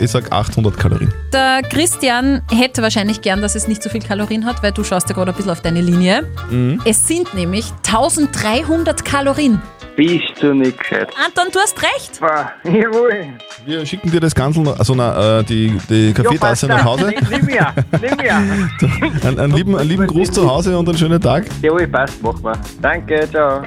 Ich 0.00 0.10
sag 0.10 0.32
800 0.32 0.78
Kalorien. 0.78 1.12
Der 1.32 1.60
Christian 1.62 2.40
hätte 2.50 2.80
wahrscheinlich 2.80 3.20
gern, 3.20 3.42
dass 3.42 3.54
es 3.54 3.68
nicht 3.68 3.82
so 3.82 3.90
viel 3.90 4.00
Kalorien 4.00 4.46
hat, 4.46 4.62
weil 4.62 4.72
du 4.72 4.82
schaust 4.82 5.10
ja 5.10 5.14
gerade 5.14 5.30
ein 5.30 5.36
bisschen 5.36 5.52
auf 5.52 5.60
deine 5.60 5.82
Linie. 5.82 6.26
Mhm. 6.50 6.80
Es 6.86 7.06
sind 7.06 7.34
nämlich 7.34 7.66
1300 7.86 9.04
Kalorien. 9.04 9.60
Bist 9.96 10.40
du 10.40 10.54
nicht 10.54 10.78
gescheit? 10.78 11.10
Anton, 11.22 11.52
du 11.52 11.58
hast 11.58 11.76
recht. 11.82 12.22
Wow, 12.22 12.46
jawohl. 12.64 13.26
Wir 13.66 13.84
schicken 13.84 14.10
dir 14.10 14.20
das 14.20 14.34
Ganze, 14.34 14.62
also 14.78 14.94
na, 14.94 15.40
äh, 15.40 15.44
die, 15.44 15.76
die 15.90 16.14
Kaffeetasse 16.14 16.66
nach 16.68 16.84
Hause. 16.84 17.12
Nimm 17.30 17.44
mir, 17.44 17.74
nimm 18.00 18.16
mir. 18.16 18.34
Einen, 19.26 19.38
einen, 19.38 19.54
lieben, 19.54 19.76
einen 19.76 19.88
lieben 19.88 20.06
Gruß 20.06 20.30
zu 20.30 20.48
Hause 20.50 20.78
und 20.78 20.88
einen 20.88 20.96
schönen 20.96 21.20
Tag. 21.20 21.44
Jawohl, 21.60 21.86
passt, 21.86 22.22
mach 22.22 22.40
mal. 22.40 22.56
Danke, 22.80 23.28
ciao. 23.30 23.62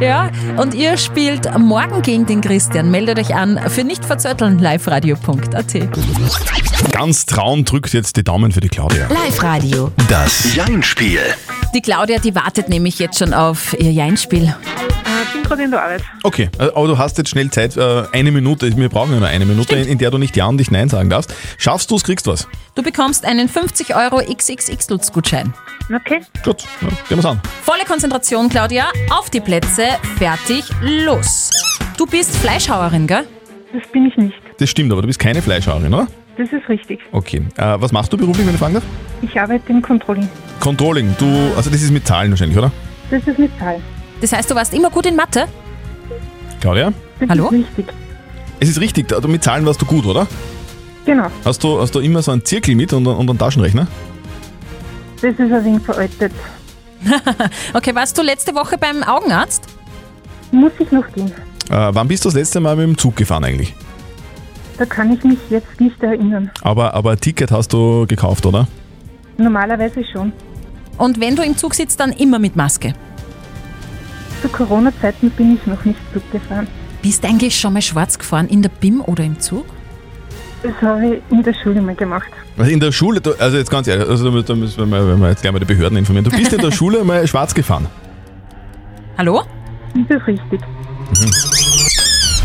Ja, 0.00 0.30
und 0.56 0.74
ihr 0.74 0.96
spielt 0.96 1.46
morgen 1.58 2.00
gegen 2.00 2.24
den 2.24 2.40
Christian. 2.40 2.90
Meldet 2.90 3.18
euch 3.18 3.34
an 3.34 3.60
für 3.68 3.84
nicht 3.84 4.04
verzötteln 4.04 4.58
liveradio.at. 4.58 5.65
Ganz 6.92 7.26
trauen 7.26 7.64
drückt 7.64 7.92
jetzt 7.92 8.16
die 8.16 8.24
Daumen 8.24 8.52
für 8.52 8.60
die 8.60 8.68
Claudia. 8.68 9.08
Live-Radio. 9.08 9.92
Das 10.08 10.54
Jein-Spiel. 10.54 11.20
Die 11.74 11.82
Claudia, 11.82 12.18
die 12.18 12.34
wartet 12.34 12.68
nämlich 12.68 12.98
jetzt 12.98 13.18
schon 13.18 13.34
auf 13.34 13.74
ihr 13.78 13.92
Jeinspiel. 13.92 14.54
Ich 15.26 15.32
bin 15.32 15.42
gerade 15.42 15.64
in 15.64 15.70
der 15.70 15.82
Arbeit. 15.82 16.02
Okay, 16.22 16.48
äh, 16.58 16.64
aber 16.74 16.86
du 16.86 16.98
hast 16.98 17.18
jetzt 17.18 17.30
schnell 17.30 17.50
Zeit, 17.50 17.76
äh, 17.76 18.04
eine 18.12 18.30
Minute, 18.30 18.74
wir 18.76 18.88
brauchen 18.88 19.12
ja 19.12 19.18
nur 19.18 19.28
eine 19.28 19.44
Minute, 19.44 19.74
in, 19.76 19.88
in 19.88 19.98
der 19.98 20.10
du 20.10 20.18
nicht 20.18 20.36
Ja 20.36 20.46
und 20.46 20.56
nicht 20.56 20.70
Nein 20.70 20.88
sagen 20.88 21.10
darfst. 21.10 21.34
Schaffst 21.58 21.90
du 21.90 21.96
es, 21.96 22.04
kriegst 22.04 22.26
du 22.26 22.32
was. 22.32 22.48
Du 22.74 22.82
bekommst 22.82 23.24
einen 23.24 23.48
50 23.48 23.94
Euro 23.94 24.18
XXX-Lutz-Gutschein. 24.18 25.52
Okay. 25.94 26.20
Gut, 26.44 26.62
ja, 26.80 26.88
gehen 27.08 27.18
wir's 27.18 27.26
an. 27.26 27.40
Volle 27.62 27.84
Konzentration, 27.86 28.48
Claudia. 28.48 28.86
Auf 29.10 29.30
die 29.30 29.40
Plätze, 29.40 29.86
fertig, 30.18 30.64
los. 30.80 31.50
Du 31.96 32.06
bist 32.06 32.36
Fleischhauerin, 32.36 33.06
gell? 33.06 33.26
Das 33.76 33.86
bin 33.92 34.06
ich 34.06 34.16
nicht. 34.16 34.36
Das 34.58 34.70
stimmt, 34.70 34.90
aber 34.90 35.02
du 35.02 35.06
bist 35.06 35.18
keine 35.18 35.42
Fleischhauerin, 35.42 35.92
oder? 35.92 36.06
Das 36.38 36.50
ist 36.50 36.66
richtig. 36.68 37.00
Okay. 37.12 37.42
Äh, 37.56 37.76
was 37.78 37.92
machst 37.92 38.10
du 38.10 38.16
beruflich, 38.16 38.46
wenn 38.46 38.54
ich 38.54 38.60
fragen 38.60 38.74
darf? 38.74 38.84
Ich 39.20 39.38
arbeite 39.38 39.70
im 39.70 39.82
Controlling. 39.82 40.28
Controlling. 40.60 41.14
Du, 41.18 41.26
also 41.56 41.68
das 41.68 41.82
ist 41.82 41.90
mit 41.90 42.06
Zahlen 42.06 42.30
wahrscheinlich, 42.30 42.56
oder? 42.56 42.72
Das 43.10 43.26
ist 43.26 43.38
mit 43.38 43.50
Zahl. 43.58 43.80
Das 44.22 44.32
heißt, 44.32 44.50
du 44.50 44.54
warst 44.54 44.72
immer 44.72 44.88
gut 44.88 45.04
in 45.04 45.14
Mathe? 45.14 45.46
Claudia? 46.60 46.90
Das 47.20 47.28
Hallo? 47.28 47.48
ist 47.48 47.52
richtig. 47.52 47.86
Es 48.60 48.68
ist 48.70 48.80
richtig, 48.80 49.08
du, 49.08 49.28
mit 49.28 49.44
Zahlen 49.44 49.66
warst 49.66 49.82
du 49.82 49.84
gut, 49.84 50.06
oder? 50.06 50.26
Genau. 51.04 51.26
Hast 51.44 51.62
du, 51.62 51.78
hast 51.78 51.94
du 51.94 52.00
immer 52.00 52.22
so 52.22 52.32
einen 52.32 52.44
Zirkel 52.44 52.74
mit 52.74 52.94
und, 52.94 53.06
und 53.06 53.28
einen 53.28 53.38
Taschenrechner? 53.38 53.86
Das 55.20 55.32
ist 55.32 55.40
ein 55.40 55.64
wenig 55.64 55.82
veraltet. 55.82 56.32
Okay, 57.74 57.94
warst 57.94 58.16
du 58.16 58.22
letzte 58.22 58.54
Woche 58.54 58.78
beim 58.78 59.02
Augenarzt? 59.02 59.64
Muss 60.50 60.72
ich 60.78 60.90
noch 60.90 61.06
gehen. 61.12 61.30
Äh, 61.70 61.90
wann 61.92 62.08
bist 62.08 62.24
du 62.24 62.28
das 62.28 62.34
letzte 62.34 62.60
Mal 62.60 62.76
mit 62.76 62.86
dem 62.86 62.98
Zug 62.98 63.16
gefahren 63.16 63.44
eigentlich? 63.44 63.74
Da 64.78 64.84
kann 64.84 65.12
ich 65.12 65.24
mich 65.24 65.38
jetzt 65.50 65.80
nicht 65.80 66.00
erinnern. 66.02 66.50
Aber, 66.62 66.94
aber 66.94 67.12
ein 67.12 67.20
Ticket 67.20 67.50
hast 67.50 67.72
du 67.72 68.06
gekauft, 68.06 68.44
oder? 68.46 68.68
Normalerweise 69.38 70.04
schon. 70.12 70.32
Und 70.98 71.20
wenn 71.20 71.34
du 71.36 71.42
im 71.42 71.56
Zug 71.56 71.74
sitzt, 71.74 71.98
dann 72.00 72.12
immer 72.12 72.38
mit 72.38 72.56
Maske. 72.56 72.94
Zu 74.42 74.48
Corona-Zeiten 74.48 75.30
bin 75.30 75.54
ich 75.56 75.66
noch 75.66 75.82
nicht 75.84 75.98
Zug 76.12 76.22
gefahren. 76.30 76.66
Bist 77.02 77.24
du 77.24 77.28
eigentlich 77.28 77.58
schon 77.58 77.72
mal 77.72 77.82
schwarz 77.82 78.18
gefahren 78.18 78.48
in 78.48 78.62
der 78.62 78.68
BIM 78.68 79.00
oder 79.00 79.24
im 79.24 79.38
Zug? 79.40 79.64
Das 80.62 80.72
habe 80.82 81.16
ich 81.16 81.22
in 81.30 81.42
der 81.42 81.54
Schule 81.54 81.80
mal 81.80 81.94
gemacht. 81.94 82.28
Also 82.58 82.70
in 82.70 82.80
der 82.80 82.92
Schule, 82.92 83.20
also 83.38 83.56
jetzt 83.56 83.70
ganz 83.70 83.86
ehrlich, 83.86 84.08
also 84.08 84.24
da 84.24 84.30
müssen- 84.30 84.46
da 84.46 84.54
müssen 84.54 84.78
wir, 84.78 84.86
mal, 84.86 85.06
wenn 85.08 85.20
wir 85.20 85.28
jetzt 85.30 85.42
gleich 85.42 85.52
mal 85.52 85.58
die 85.58 85.66
Behörden 85.66 85.96
informieren. 85.98 86.24
Du 86.24 86.30
bist 86.30 86.52
in 86.52 86.60
der 86.60 86.70
Schule 86.72 87.04
mal 87.04 87.26
schwarz 87.26 87.54
gefahren. 87.54 87.86
Hallo? 89.18 89.42
Das 90.08 90.18
ist 90.20 90.26
richtig. 90.26 90.60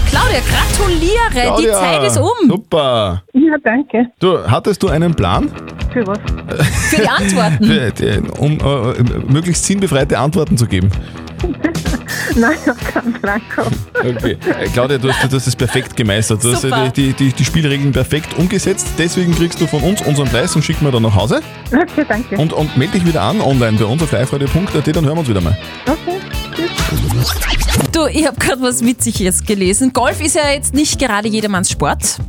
Claudia, 0.10 0.40
gratuliere! 0.42 1.30
Die 1.32 1.40
Claudia, 1.40 1.74
Zeit 1.74 2.04
ist 2.04 2.18
um. 2.18 2.50
Super. 2.50 3.24
Ja, 3.34 3.56
danke. 3.64 4.12
Du, 4.20 4.38
hattest 4.46 4.84
du 4.84 4.90
einen 4.90 5.14
Plan? 5.16 5.52
Für 5.92 6.06
was? 6.08 6.20
Für 6.90 7.02
die 7.02 7.10
Antworten. 7.10 7.66
Für, 7.66 7.92
die, 7.92 8.22
um 8.40 8.60
äh, 8.60 9.32
möglichst 9.32 9.66
sinnbefreite 9.66 10.18
Antworten 10.18 10.58
zu 10.58 10.68
geben. 10.68 10.90
Nein, 12.36 12.54
ich 12.62 12.68
habe 12.68 12.80
keinen 12.80 13.14
Plan 13.14 13.42
gehabt. 13.50 13.76
Okay. 13.96 14.38
Äh, 14.60 14.68
Claudia, 14.68 14.98
du 14.98 15.12
hast, 15.12 15.32
du 15.32 15.36
hast 15.36 15.48
das 15.48 15.56
perfekt 15.56 15.96
gemeistert. 15.96 16.44
Du 16.44 16.56
Super. 16.56 16.78
hast 16.78 16.98
die, 16.98 17.14
die, 17.14 17.34
die 17.34 17.46
Spielregeln 17.46 17.92
perfekt 17.92 18.38
umgesetzt. 18.38 18.88
Deswegen 18.98 19.34
kriegst 19.34 19.60
du 19.60 19.68
von 19.68 19.82
uns 19.82 20.02
unseren 20.04 20.28
Preis 20.28 20.56
und 20.56 20.64
schicken 20.64 20.86
wir 20.86 20.92
dann 20.92 21.04
nach 21.04 21.16
Hause. 21.16 21.42
Okay, 21.68 22.06
danke. 22.08 22.38
Und, 22.38 22.54
und 22.54 22.78
melde 22.78 22.94
dich 22.94 23.06
wieder 23.06 23.22
an 23.22 23.42
online 23.42 23.78
bei 23.78 23.86
uns 23.86 24.04
auf 24.04 24.12
liveradio.at, 24.12 24.96
dann 24.96 25.06
hören 25.06 25.16
wir 25.16 25.20
uns 25.20 25.30
wieder 25.30 25.42
mal. 25.42 25.58
Okay, 25.88 26.20
tschüss. 26.56 27.11
Du, 27.92 28.08
ich 28.08 28.26
habe 28.26 28.38
gerade 28.38 28.62
was 28.62 28.84
Witziges 28.84 29.44
gelesen. 29.44 29.94
Golf 29.94 30.22
ist 30.22 30.36
ja 30.36 30.50
jetzt 30.52 30.74
nicht 30.74 31.00
gerade 31.00 31.28
jedermanns 31.28 31.70
Sport. 31.70 32.20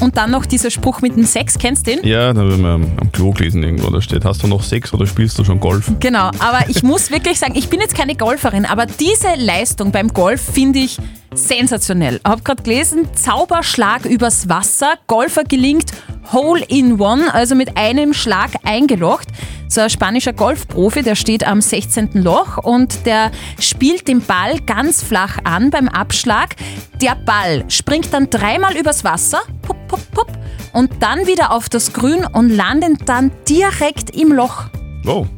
Und 0.00 0.16
dann 0.16 0.30
noch 0.30 0.46
dieser 0.46 0.70
Spruch 0.70 1.02
mit 1.02 1.14
dem 1.14 1.24
Sex, 1.24 1.58
kennst 1.58 1.86
du 1.86 1.94
den? 1.94 2.06
Ja, 2.06 2.32
da 2.32 2.40
haben 2.40 2.62
wir 2.62 2.68
am, 2.70 2.98
am 2.98 3.12
Klo 3.12 3.32
gelesen 3.32 3.62
irgendwo, 3.62 3.90
da 3.90 4.00
steht, 4.00 4.24
hast 4.24 4.42
du 4.42 4.46
noch 4.46 4.62
Sex 4.62 4.94
oder 4.94 5.06
spielst 5.06 5.38
du 5.38 5.44
schon 5.44 5.60
Golf? 5.60 5.92
Genau, 6.00 6.30
aber 6.38 6.68
ich 6.68 6.82
muss 6.82 7.10
wirklich 7.10 7.38
sagen, 7.38 7.54
ich 7.54 7.68
bin 7.68 7.80
jetzt 7.80 7.94
keine 7.94 8.14
Golferin, 8.14 8.64
aber 8.64 8.86
diese 8.86 9.34
Leistung 9.36 9.92
beim 9.92 10.08
Golf 10.08 10.40
finde 10.40 10.78
ich 10.78 10.96
sensationell. 11.34 12.16
Ich 12.16 12.30
habe 12.30 12.42
gerade 12.42 12.62
gelesen, 12.62 13.08
Zauberschlag 13.14 14.06
übers 14.06 14.48
Wasser, 14.48 14.94
Golfer 15.06 15.44
gelingt 15.44 15.92
Hole 16.32 16.64
in 16.64 16.98
One, 16.98 17.32
also 17.34 17.54
mit 17.54 17.76
einem 17.76 18.14
Schlag 18.14 18.52
eingelocht. 18.64 19.28
So 19.72 19.80
ein 19.82 19.88
spanischer 19.88 20.32
Golfprofi, 20.32 21.02
der 21.04 21.14
steht 21.14 21.46
am 21.46 21.60
16. 21.60 22.10
Loch 22.14 22.56
und 22.58 23.06
der 23.06 23.30
spielt 23.60 24.08
den 24.08 24.20
Ball 24.20 24.58
ganz 24.66 25.00
flach 25.00 25.38
an 25.44 25.70
beim 25.70 25.86
Abschlag. 25.88 26.56
Der 27.00 27.14
Ball 27.14 27.64
springt 27.68 28.12
dann 28.12 28.28
dreimal 28.30 28.76
übers 28.76 29.04
Wasser, 29.04 29.42
pup, 29.62 29.76
pup, 29.86 30.00
pup, 30.10 30.38
und 30.72 30.90
dann 31.00 31.20
wieder 31.28 31.52
auf 31.52 31.68
das 31.68 31.92
Grün 31.92 32.24
und 32.32 32.50
landet 32.50 33.08
dann 33.08 33.30
direkt 33.48 34.10
im 34.10 34.32
Loch. 34.32 34.64
Wow. 35.04 35.28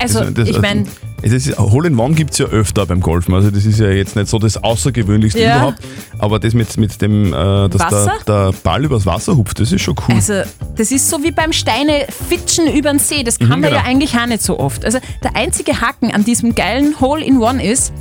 Also, 0.00 0.20
Das- 0.20 0.34
das- 0.34 0.48
ich 0.50 0.60
meine, 0.60 0.86
ist, 1.32 1.58
Hole 1.58 1.88
in 1.88 1.98
One 1.98 2.14
gibt 2.14 2.30
es 2.32 2.38
ja 2.38 2.46
öfter 2.46 2.86
beim 2.86 3.00
Golfen. 3.00 3.34
Also 3.34 3.50
das 3.50 3.64
ist 3.64 3.80
ja 3.80 3.88
jetzt 3.90 4.14
nicht 4.16 4.28
so 4.28 4.38
das 4.38 4.62
Außergewöhnlichste 4.62 5.40
Ja. 5.42 5.56
überhaupt. 5.56 5.78
Aber 6.18 6.38
das 6.38 6.54
mit, 6.54 6.76
mit 6.76 7.00
dem, 7.02 7.32
äh, 7.32 7.68
dass 7.68 7.88
der, 7.88 8.12
der 8.26 8.52
Ball 8.62 8.84
übers 8.84 9.04
Wasser 9.06 9.36
hupft, 9.36 9.58
das 9.60 9.72
ist 9.72 9.82
schon 9.82 9.96
cool. 10.08 10.14
Also, 10.14 10.42
das 10.76 10.90
ist 10.92 11.08
so 11.10 11.22
wie 11.22 11.30
beim 11.32 11.52
Steine 11.52 12.06
fitschen 12.28 12.66
über 12.72 12.90
den 12.90 12.98
See. 12.98 13.22
Das 13.24 13.38
kann 13.38 13.48
Mhm, 13.48 13.60
man 13.60 13.62
ja 13.64 13.68
genau. 13.78 13.82
eigentlich 13.88 14.14
auch 14.16 14.26
nicht 14.26 14.42
so 14.42 14.58
oft. 14.58 14.84
Also, 14.84 14.98
der 15.22 15.34
einzige 15.36 15.80
Haken 15.80 16.12
an 16.12 16.24
diesem 16.24 16.54
geilen 16.54 17.00
Hole-in-One 17.00 17.64
ist, 17.64 17.92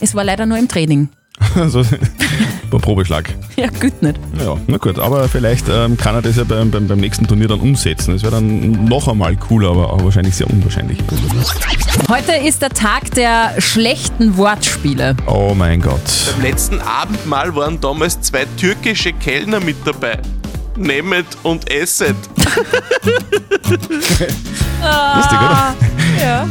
es 0.00 0.14
war 0.14 0.24
leider 0.24 0.44
nur 0.46 0.58
im 0.58 0.68
Training. 0.68 1.08
Also, 1.54 1.82
beim 2.70 2.80
Probeschlag. 2.80 3.34
Ja, 3.56 3.68
gut 3.68 4.02
nicht. 4.02 4.18
Ja, 4.38 4.56
na 4.66 4.76
gut, 4.76 4.98
aber 4.98 5.28
vielleicht 5.28 5.66
ähm, 5.68 5.96
kann 5.96 6.14
er 6.14 6.22
das 6.22 6.36
ja 6.36 6.44
beim, 6.44 6.70
beim, 6.70 6.86
beim 6.86 6.98
nächsten 6.98 7.26
Turnier 7.26 7.48
dann 7.48 7.60
umsetzen. 7.60 8.12
Das 8.12 8.22
wäre 8.22 8.32
dann 8.32 8.84
noch 8.84 9.08
einmal 9.08 9.36
cooler, 9.36 9.70
aber, 9.70 9.90
aber 9.92 10.04
wahrscheinlich 10.04 10.34
sehr 10.36 10.48
unwahrscheinlich. 10.50 10.98
Heute 12.08 12.32
ist 12.32 12.62
der 12.62 12.70
Tag 12.70 13.10
der 13.12 13.60
schlechten 13.60 14.36
Wortspiele. 14.36 15.16
Oh 15.26 15.54
mein 15.56 15.80
Gott. 15.80 16.00
Beim 16.32 16.42
letzten 16.42 16.80
Abendmahl 16.80 17.54
waren 17.54 17.80
damals 17.80 18.20
zwei 18.20 18.46
türkische 18.58 19.12
Kellner 19.12 19.60
mit 19.60 19.76
dabei. 19.84 20.18
Nehmet 20.76 21.26
und 21.42 21.70
esset. 21.72 22.16
Lustig, 23.66 25.38
oder? 25.38 25.74
Ja. 26.22 26.46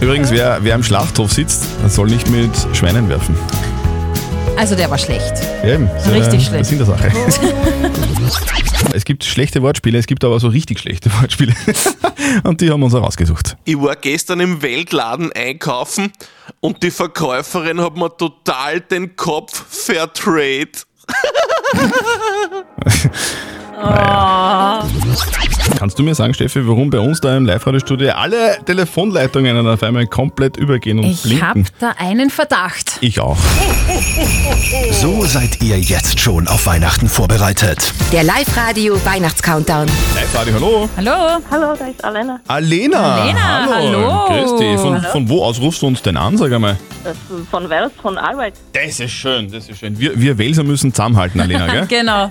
Übrigens, 0.00 0.30
wer, 0.30 0.58
wer 0.62 0.74
am 0.74 0.82
Schlachthof 0.82 1.32
sitzt, 1.32 1.64
soll 1.88 2.06
nicht 2.06 2.30
mit 2.30 2.50
Schweinen 2.72 3.08
werfen. 3.08 3.34
Also, 4.58 4.74
der 4.74 4.90
war 4.90 4.98
schlecht. 4.98 5.34
Ja, 5.62 5.74
Eben, 5.74 5.86
das 5.86 6.06
ist 6.06 6.12
Richtig 6.12 6.46
schlecht. 6.46 6.52
Der 6.52 6.64
Sinn 6.64 6.78
der 6.78 6.86
Sache. 6.88 7.12
es 8.92 9.04
gibt 9.04 9.22
schlechte 9.22 9.62
Wortspiele, 9.62 9.96
es 9.96 10.08
gibt 10.08 10.24
aber 10.24 10.40
so 10.40 10.48
richtig 10.48 10.80
schlechte 10.80 11.12
Wortspiele. 11.20 11.54
Und 12.42 12.60
die 12.60 12.68
haben 12.68 12.80
wir 12.80 12.86
uns 12.86 12.94
herausgesucht. 12.94 13.56
Ich 13.64 13.80
war 13.80 13.94
gestern 13.94 14.40
im 14.40 14.60
Weltladen 14.60 15.30
einkaufen 15.32 16.12
und 16.58 16.82
die 16.82 16.90
Verkäuferin 16.90 17.80
hat 17.80 17.96
mir 17.96 18.14
total 18.16 18.80
den 18.80 19.14
Kopf 19.14 19.64
verdreht. 19.68 20.84
Oh. 23.80 24.80
Kannst 25.78 25.98
du 25.98 26.02
mir 26.02 26.14
sagen, 26.14 26.34
Steffi, 26.34 26.66
warum 26.66 26.90
bei 26.90 26.98
uns 26.98 27.20
da 27.20 27.36
im 27.36 27.46
Live-Radio-Studio 27.46 28.10
alle 28.12 28.58
Telefonleitungen 28.64 29.66
auf 29.66 29.82
einmal 29.82 30.06
komplett 30.06 30.56
übergehen 30.56 30.98
und 30.98 31.04
Ich 31.06 31.40
habe 31.42 31.54
blinken? 31.60 31.74
da 31.78 31.94
einen 31.98 32.30
Verdacht. 32.30 32.98
Ich 33.00 33.20
auch. 33.20 33.36
So 34.92 35.24
seid 35.24 35.62
ihr 35.62 35.78
jetzt 35.78 36.18
schon 36.20 36.48
auf 36.48 36.66
Weihnachten 36.66 37.08
vorbereitet. 37.08 37.92
Der 38.12 38.24
Live-Radio 38.24 39.02
Weihnachtscountdown. 39.04 39.86
Live-Radio, 40.14 40.54
hallo. 40.54 40.88
Hallo. 40.96 41.42
Hallo, 41.50 41.74
da 41.78 41.86
ist 41.86 42.04
Alena. 42.04 42.40
Alena. 42.48 43.14
Alena, 43.22 43.68
hallo. 43.70 44.26
Grüß 44.28 44.56
dich. 44.58 44.80
Von, 44.80 45.00
Hallo. 45.00 45.12
von 45.12 45.28
wo 45.28 45.44
aus 45.44 45.60
rufst 45.60 45.82
du 45.82 45.86
uns 45.86 46.02
denn 46.02 46.16
an, 46.16 46.36
sag 46.36 46.52
einmal? 46.52 46.76
Von 47.50 47.68
Wels, 47.70 47.92
von 48.02 48.18
Arbeit. 48.18 48.54
Das 48.72 49.00
ist 49.00 49.12
schön, 49.12 49.50
das 49.50 49.68
ist 49.68 49.78
schön. 49.78 49.98
Wir, 49.98 50.18
wir 50.20 50.36
Welser 50.38 50.64
müssen 50.64 50.92
zusammenhalten, 50.92 51.40
Alena, 51.40 51.66
gell? 51.66 51.86
genau. 51.88 52.30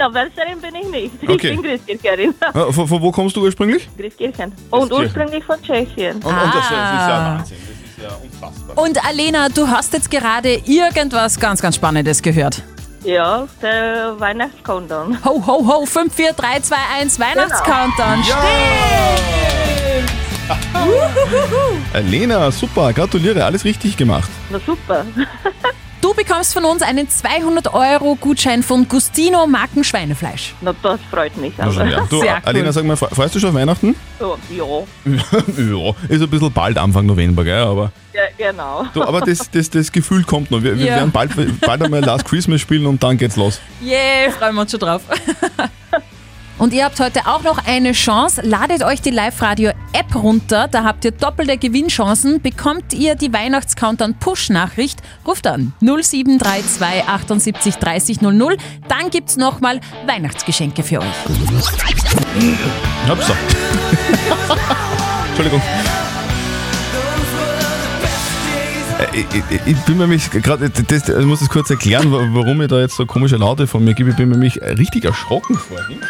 Na, 0.00 0.08
Welserin 0.14 0.58
bin 0.62 0.74
ich 0.76 0.88
nicht. 0.88 1.12
Okay. 1.28 1.50
Ich 1.50 1.60
bin 1.60 1.62
Christkircherin. 1.62 2.34
Äh, 2.40 2.52
Von, 2.72 2.88
von 2.88 3.02
wo 3.02 3.12
kommst 3.12 3.36
du 3.36 3.42
ursprünglich? 3.42 3.86
Christkirchen. 3.98 4.50
Und 4.70 4.90
ursprünglich 4.90 5.44
von 5.44 5.62
Tschechien. 5.62 6.16
Und, 6.16 6.24
und 6.24 6.34
das, 6.34 6.54
das 6.54 6.64
ist 6.64 6.70
ja 6.70 6.78
Ah. 6.78 7.36
Wahnsinn, 7.38 7.56
das 7.68 7.90
ist 7.90 7.98
ja 8.02 8.08
unfassbar. 8.48 8.78
Und 8.82 9.06
Alena, 9.06 9.50
du 9.50 9.68
hast 9.68 9.92
jetzt 9.92 10.10
gerade 10.10 10.54
irgendwas 10.64 11.38
ganz, 11.38 11.60
ganz 11.60 11.76
Spannendes 11.76 12.22
gehört. 12.22 12.62
Ja, 13.04 13.46
der 13.60 14.18
Weihnachtscountdown. 14.18 15.22
Ho, 15.22 15.42
ho, 15.46 15.66
ho, 15.66 15.84
5, 15.84 16.14
4, 16.14 16.32
3, 16.32 16.60
2, 16.60 16.76
1, 17.00 17.20
Weihnachtscountdown. 17.20 18.22
Alena, 21.92 22.50
super, 22.50 22.90
gratuliere, 22.94 23.44
alles 23.44 23.66
richtig 23.66 23.98
gemacht. 23.98 24.30
Na 24.50 24.58
super. 24.64 25.04
Du 26.10 26.16
bekommst 26.16 26.52
von 26.54 26.64
uns 26.64 26.82
einen 26.82 27.08
200 27.08 27.72
Euro 27.72 28.16
Gutschein 28.16 28.64
von 28.64 28.88
Gustino 28.88 29.46
Marken 29.46 29.84
Schweinefleisch. 29.84 30.56
Na, 30.60 30.74
das 30.82 30.98
freut 31.08 31.36
mich 31.36 31.52
Na 31.56 31.70
schon, 31.70 31.88
ja. 31.88 32.00
Du, 32.10 32.20
Sehr 32.20 32.42
cool. 32.52 32.72
Sag 32.72 32.84
mal, 32.84 32.96
fre- 32.96 33.14
freust 33.14 33.36
du 33.36 33.38
schon 33.38 33.50
auf 33.50 33.54
Weihnachten? 33.54 33.94
Oh, 34.18 34.36
ja. 34.50 34.64
ja, 35.14 35.94
ist 36.08 36.20
ein 36.20 36.28
bisschen 36.28 36.52
bald 36.52 36.78
Anfang 36.78 37.06
November, 37.06 37.44
gell? 37.44 37.62
Aber, 37.62 37.92
ja, 38.12 38.22
genau. 38.36 38.86
du, 38.92 39.04
aber 39.04 39.20
das, 39.20 39.48
das, 39.52 39.70
das 39.70 39.92
Gefühl 39.92 40.24
kommt 40.24 40.50
noch. 40.50 40.64
Wir, 40.64 40.76
wir 40.76 40.84
Ja. 40.86 40.96
werden 40.96 41.12
bald, 41.12 41.30
bald 41.60 41.80
einmal 41.80 42.00
Last 42.00 42.24
Christmas 42.24 42.60
spielen 42.60 42.86
und 42.86 43.00
dann 43.00 43.16
geht's 43.16 43.36
los. 43.36 43.60
Yeah, 43.80 44.32
freuen 44.36 44.56
wir 44.56 44.62
uns 44.62 44.72
schon 44.72 44.80
drauf. 44.80 45.02
Und 46.60 46.74
ihr 46.74 46.84
habt 46.84 47.00
heute 47.00 47.20
auch 47.26 47.42
noch 47.42 47.66
eine 47.66 47.92
Chance. 47.92 48.42
Ladet 48.44 48.82
euch 48.84 49.00
die 49.00 49.08
Live-Radio-App 49.10 50.14
runter. 50.14 50.68
Da 50.70 50.84
habt 50.84 51.04
ihr 51.06 51.10
doppelte 51.10 51.56
Gewinnchancen. 51.56 52.42
Bekommt 52.42 52.92
ihr 52.92 53.14
die 53.14 53.32
Weihnachts-Countdown-Push-Nachricht, 53.32 55.00
ruft 55.26 55.46
an 55.46 55.72
0732 55.80 57.08
78 57.08 57.74
30 57.76 58.20
00. 58.20 58.56
Dann 58.88 59.08
gibt's 59.10 59.38
nochmal 59.38 59.80
Weihnachtsgeschenke 60.06 60.82
für 60.82 61.00
euch. 61.00 61.06
Hopsa. 63.08 63.34
Entschuldigung. 65.28 65.62
Äh, 68.98 69.06
Ich, 69.18 69.26
ich, 69.50 69.60
ich 69.66 69.76
bin 69.86 69.96
mir 69.96 70.06
mich 70.06 70.30
gerade, 70.30 70.66
ich 70.76 71.24
muss 71.26 71.40
das 71.40 71.48
kurz 71.48 71.70
erklären, 71.70 72.12
wa- 72.12 72.28
warum 72.32 72.60
ich 72.60 72.68
da 72.68 72.78
jetzt 72.80 72.96
so 72.96 73.06
komische 73.06 73.36
Laute 73.36 73.66
von 73.66 73.82
mir 73.82 73.94
gebe. 73.94 74.10
Ich 74.10 74.16
bin 74.16 74.28
mir 74.28 74.36
mich 74.36 74.60
richtig 74.60 75.04
erschrocken 75.06 75.56
vorhin, 75.56 76.00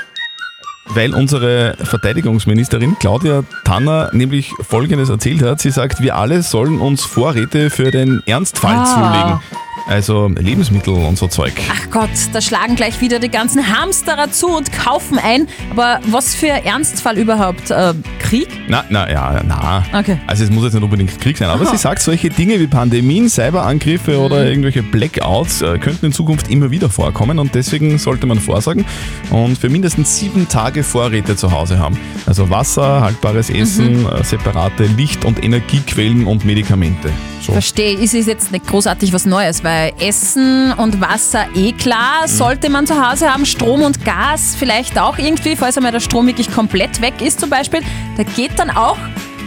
weil 0.95 1.15
unsere 1.15 1.75
Verteidigungsministerin 1.83 2.97
Claudia 2.99 3.43
Tanner 3.65 4.11
nämlich 4.13 4.53
Folgendes 4.69 5.09
erzählt 5.09 5.43
hat. 5.43 5.61
Sie 5.61 5.71
sagt, 5.71 6.01
wir 6.01 6.17
alle 6.17 6.43
sollen 6.43 6.81
uns 6.81 7.05
Vorräte 7.05 7.71
für 7.71 7.91
den 7.91 8.23
Ernstfall 8.27 8.77
Ah. 8.77 8.85
zulegen. 8.85 9.60
Also 9.89 10.29
Lebensmittel 10.29 10.95
und 10.95 11.19
so 11.19 11.27
Zeug. 11.27 11.53
Ach 11.71 11.91
Gott, 11.91 12.11
da 12.33 12.41
schlagen 12.41 12.77
gleich 12.77 13.01
wieder 13.01 13.19
die 13.19 13.29
ganzen 13.29 13.77
Hamsterer 13.77 14.31
zu 14.31 14.49
und 14.49 14.73
kaufen 14.73 15.19
ein. 15.19 15.49
Aber 15.71 16.01
was 16.07 16.35
für 16.35 16.47
Ernstfall 16.47 17.19
überhaupt? 17.19 17.71
Äh, 17.71 17.95
Krieg? 18.21 18.49
Na, 18.69 18.85
na, 18.89 19.11
ja, 19.11 19.43
na. 19.45 19.85
Okay. 19.93 20.19
Also 20.27 20.45
es 20.45 20.51
muss 20.51 20.65
jetzt 20.65 20.75
nicht 20.75 20.83
unbedingt 20.83 21.21
Krieg 21.21 21.37
sein, 21.37 21.49
aber 21.49 21.65
Aha. 21.65 21.71
sie 21.71 21.77
sagt, 21.77 22.03
solche 22.03 22.31
Dinge 22.31 22.61
wie 22.61 22.67
Pandemien, 22.67 23.29
Cyberangriffe 23.29 24.19
oder 24.21 24.47
irgendwelche 24.47 24.83
Blackouts 24.83 25.63
äh, 25.63 25.79
könnten 25.79 26.07
in 26.07 26.13
Zukunft 26.13 26.49
immer 26.49 26.71
wieder 26.71 26.89
vorkommen 26.89 27.39
und 27.39 27.55
deswegen 27.55 27.99
sollte 27.99 28.27
man 28.27 28.39
vorsorgen 28.39 28.85
und 29.31 29.59
für 29.59 29.69
mindestens 29.69 30.19
sieben 30.19 30.49
Tage 30.49 30.85
Vorräte 30.85 31.35
zu 31.37 31.51
Hause 31.51 31.79
haben. 31.79 31.99
Also 32.27 32.49
Wasser, 32.51 33.01
haltbares 33.01 33.51
Essen, 33.51 34.07
äh, 34.07 34.23
separate 34.23 34.85
Licht- 34.85 35.25
und 35.25 35.43
Energiequellen 35.43 36.27
und 36.27 36.45
Medikamente. 36.45 37.11
So. 37.41 37.53
Verstehe, 37.53 37.95
ist 37.95 38.15
es 38.15 38.27
jetzt 38.27 38.53
nicht 38.53 38.67
großartig 38.67 39.13
was 39.13 39.25
Neues, 39.25 39.60
weil 39.63 39.93
Essen 40.01 40.73
und 40.73 41.01
Wasser 41.01 41.47
eh 41.55 41.73
klar, 41.73 42.27
sollte 42.27 42.71
man 42.71 42.87
zu 42.87 42.95
Hause 42.95 43.33
haben, 43.33 43.47
Strom 43.47 43.83
und 43.83 44.05
Gas 44.05 44.57
vielleicht 44.59 44.99
auch 44.99 45.19
irgendwie, 45.19 45.57
falls 45.57 45.77
einmal 45.77 45.93
der 45.93 46.01
Strom 46.01 46.27
wirklich 46.27 46.51
komplett 46.53 47.01
weg 47.01 47.15
ist 47.21 47.41
zum 47.41 47.51
Beispiel, 47.51 47.81
da 48.17 48.23
geht 48.23 48.59
dann 48.59 48.71
auch 48.71 48.99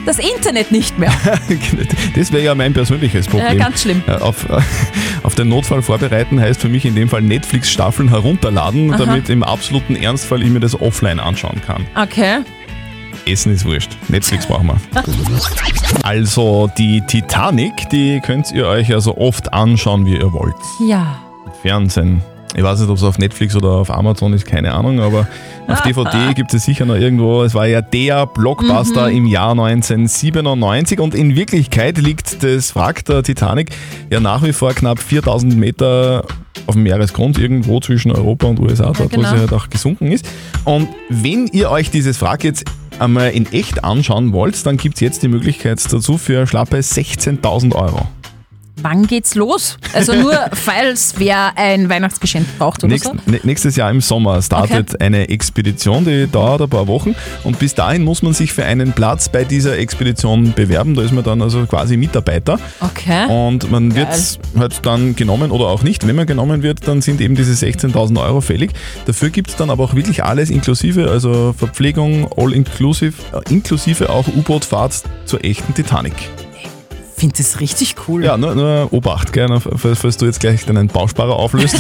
das 0.06 0.20
Internet 0.20 0.72
nicht 0.72 0.98
mehr. 1.00 1.14
Das 2.16 2.32
wäre 2.32 2.44
ja 2.44 2.56
mein 2.56 2.74
persönliches 2.74 3.28
Problem. 3.28 3.58
Ja, 3.58 3.66
ganz 3.66 3.82
schlimm. 3.82 4.04
Äh, 4.08 4.14
Auf, 4.14 4.46
auf 5.24 5.36
den 5.36 5.50
Notfall 5.50 5.82
vorbereiten 5.82 6.40
heißt 6.40 6.62
für 6.62 6.70
mich 6.70 6.86
in 6.86 6.96
dem 6.96 7.10
Fall 7.10 7.22
Netflix-Staffeln 7.22 8.10
herunterladen, 8.10 8.94
Aha. 8.94 8.98
damit 8.98 9.30
im 9.30 9.44
absoluten 9.44 9.96
Ernstfall 9.96 10.44
ich 10.44 10.50
mir 10.50 10.60
das 10.60 10.80
offline 10.80 11.20
anschauen 11.20 11.62
kann. 11.66 11.86
Okay. 11.96 12.40
Essen 13.26 13.54
ist 13.54 13.66
wurscht. 13.66 13.92
Netflix 14.10 14.46
brauchen 14.46 14.68
wir. 14.68 14.80
Also 16.04 16.70
die 16.78 17.02
Titanic, 17.02 17.90
die 17.92 18.20
könnt 18.22 18.52
ihr 18.52 18.68
euch 18.68 18.90
ja 18.90 19.00
so 19.00 19.18
oft 19.18 19.54
anschauen, 19.54 20.06
wie 20.06 20.16
ihr 20.18 20.34
wollt. 20.34 20.56
Ja. 20.88 21.20
Fernsehen. 21.62 22.22
Ich 22.56 22.62
weiß 22.62 22.80
nicht, 22.82 22.90
ob 22.90 22.98
es 22.98 23.04
auf 23.04 23.18
Netflix 23.18 23.56
oder 23.56 23.70
auf 23.70 23.90
Amazon 23.90 24.32
ist, 24.34 24.46
keine 24.46 24.74
Ahnung, 24.74 25.00
aber 25.00 25.28
auf 25.68 25.82
DVD 25.82 26.34
gibt 26.36 26.54
es 26.54 26.66
sicher 26.66 26.86
noch 26.86 26.96
irgendwo. 26.96 27.42
Es 27.42 27.56
war 27.56 27.66
ja 27.66 27.82
der 27.82 28.28
Blockbuster 28.28 29.10
Mhm. 29.10 29.18
im 29.18 29.26
Jahr 29.26 29.52
1997 29.52 31.00
und 31.00 31.16
in 31.16 31.36
Wirklichkeit 31.36 31.98
liegt 31.98 32.44
das 32.44 32.76
Wrack 32.76 33.06
der 33.06 33.24
Titanic 33.24 33.72
ja 34.12 34.20
nach 34.20 34.44
wie 34.44 34.54
vor 34.54 34.74
knapp 34.74 35.00
4000 35.00 35.56
Meter 35.58 36.26
auf 36.68 36.76
dem 36.76 36.84
Meeresgrund, 36.84 37.40
irgendwo 37.40 37.80
zwischen 37.80 38.12
Europa 38.12 38.46
und 38.46 38.60
USA, 38.60 38.86
dort 38.96 39.00
wo 39.00 39.08
genau. 39.08 39.30
sie 39.32 39.40
halt 39.40 39.52
auch 39.54 39.70
gesunken 39.70 40.12
ist. 40.12 40.30
Und 40.64 40.90
wenn 41.10 41.48
ihr 41.48 41.72
euch 41.72 41.90
dieses 41.90 42.22
Wrack 42.22 42.44
jetzt 42.44 42.66
einmal 43.04 43.32
in 43.32 43.52
echt 43.52 43.84
anschauen 43.84 44.34
wollt, 44.34 44.66
dann 44.66 44.78
gibt 44.78 44.96
es 44.96 45.02
jetzt 45.02 45.24
die 45.24 45.28
Möglichkeit 45.28 45.82
dazu 45.92 46.18
für 46.18 46.48
schlappe 46.48 46.78
16.000 46.78 47.76
Euro. 47.76 48.08
Wann 48.82 49.06
geht's 49.08 49.36
los? 49.36 49.78
Also 49.94 50.14
nur, 50.22 50.34
falls 50.54 51.14
wer 51.18 51.58
ein 51.58 51.90
Weihnachtsgeschenk 51.90 52.46
braucht 52.58 52.84
oder 52.84 52.92
Nächst, 52.94 53.06
so. 53.06 53.12
nä- 53.32 53.40
nächstes 53.44 53.76
Jahr 53.76 53.92
im 53.92 54.02
Sommer 54.02 54.42
startet 54.42 55.00
eine 55.00 55.30
Expedition, 55.30 56.04
die 56.06 56.28
dauert 56.30 56.62
ein 56.62 56.70
paar 56.70 56.88
Wochen 56.88 57.16
und 57.44 57.60
bis 57.60 57.76
dahin 57.76 58.04
muss 58.04 58.24
man 58.24 58.34
sich 58.34 58.52
für 58.52 58.66
einen 58.66 58.92
Platz 58.94 59.30
bei 59.30 59.44
dieser 59.44 59.78
Expedition 59.78 60.54
bewerben. 60.54 60.96
Da 60.96 61.04
ist 61.04 61.12
man 61.14 61.24
dann 61.24 61.42
also 61.42 61.66
quasi 61.66 61.98
Mitarbeiter 61.98 62.60
Okay. 62.82 63.28
und 63.30 63.70
man 63.72 63.94
wird 63.96 64.40
halt 64.58 64.80
dann 64.86 65.16
genommen 65.16 65.52
oder 65.52 65.68
auch 65.68 65.84
nicht. 65.84 66.06
Wenn 66.08 66.16
man 66.16 66.26
genommen 66.26 66.64
wird, 66.64 66.88
dann 66.88 67.02
sind 67.02 67.22
eben 67.22 67.36
diese 67.36 67.54
16.000 67.54 68.20
Euro 68.22 68.42
fällig. 68.42 68.72
Dafür 69.06 69.30
gibt 69.30 69.52
es 69.52 69.56
dann 69.56 69.70
aber 69.70 69.84
auch 69.84 69.94
wirklich 69.96 70.24
alles 70.24 70.50
inklusive, 70.50 71.10
also 71.12 71.54
Verpflegung, 71.58 72.28
all 72.38 72.52
inclusive, 72.54 73.14
äh, 73.34 73.54
inklusive 73.54 74.10
auch 74.10 74.28
U-Boot-Fahrt 74.28 75.04
zur 75.26 75.44
echten 75.46 75.74
Titanic. 75.74 76.14
Ich 77.24 77.28
finde 77.28 77.38
das 77.38 77.62
richtig 77.62 77.96
cool. 78.10 78.26
Ja, 78.26 78.36
nur, 78.36 78.54
nur 78.54 78.92
Obacht, 78.92 79.32
gell, 79.32 79.48
falls, 79.78 80.18
du 80.18 80.26
jetzt 80.26 80.42
gleich 80.42 80.66
deinen 80.66 80.90
Bausparer 80.90 81.34
auflöst. 81.34 81.78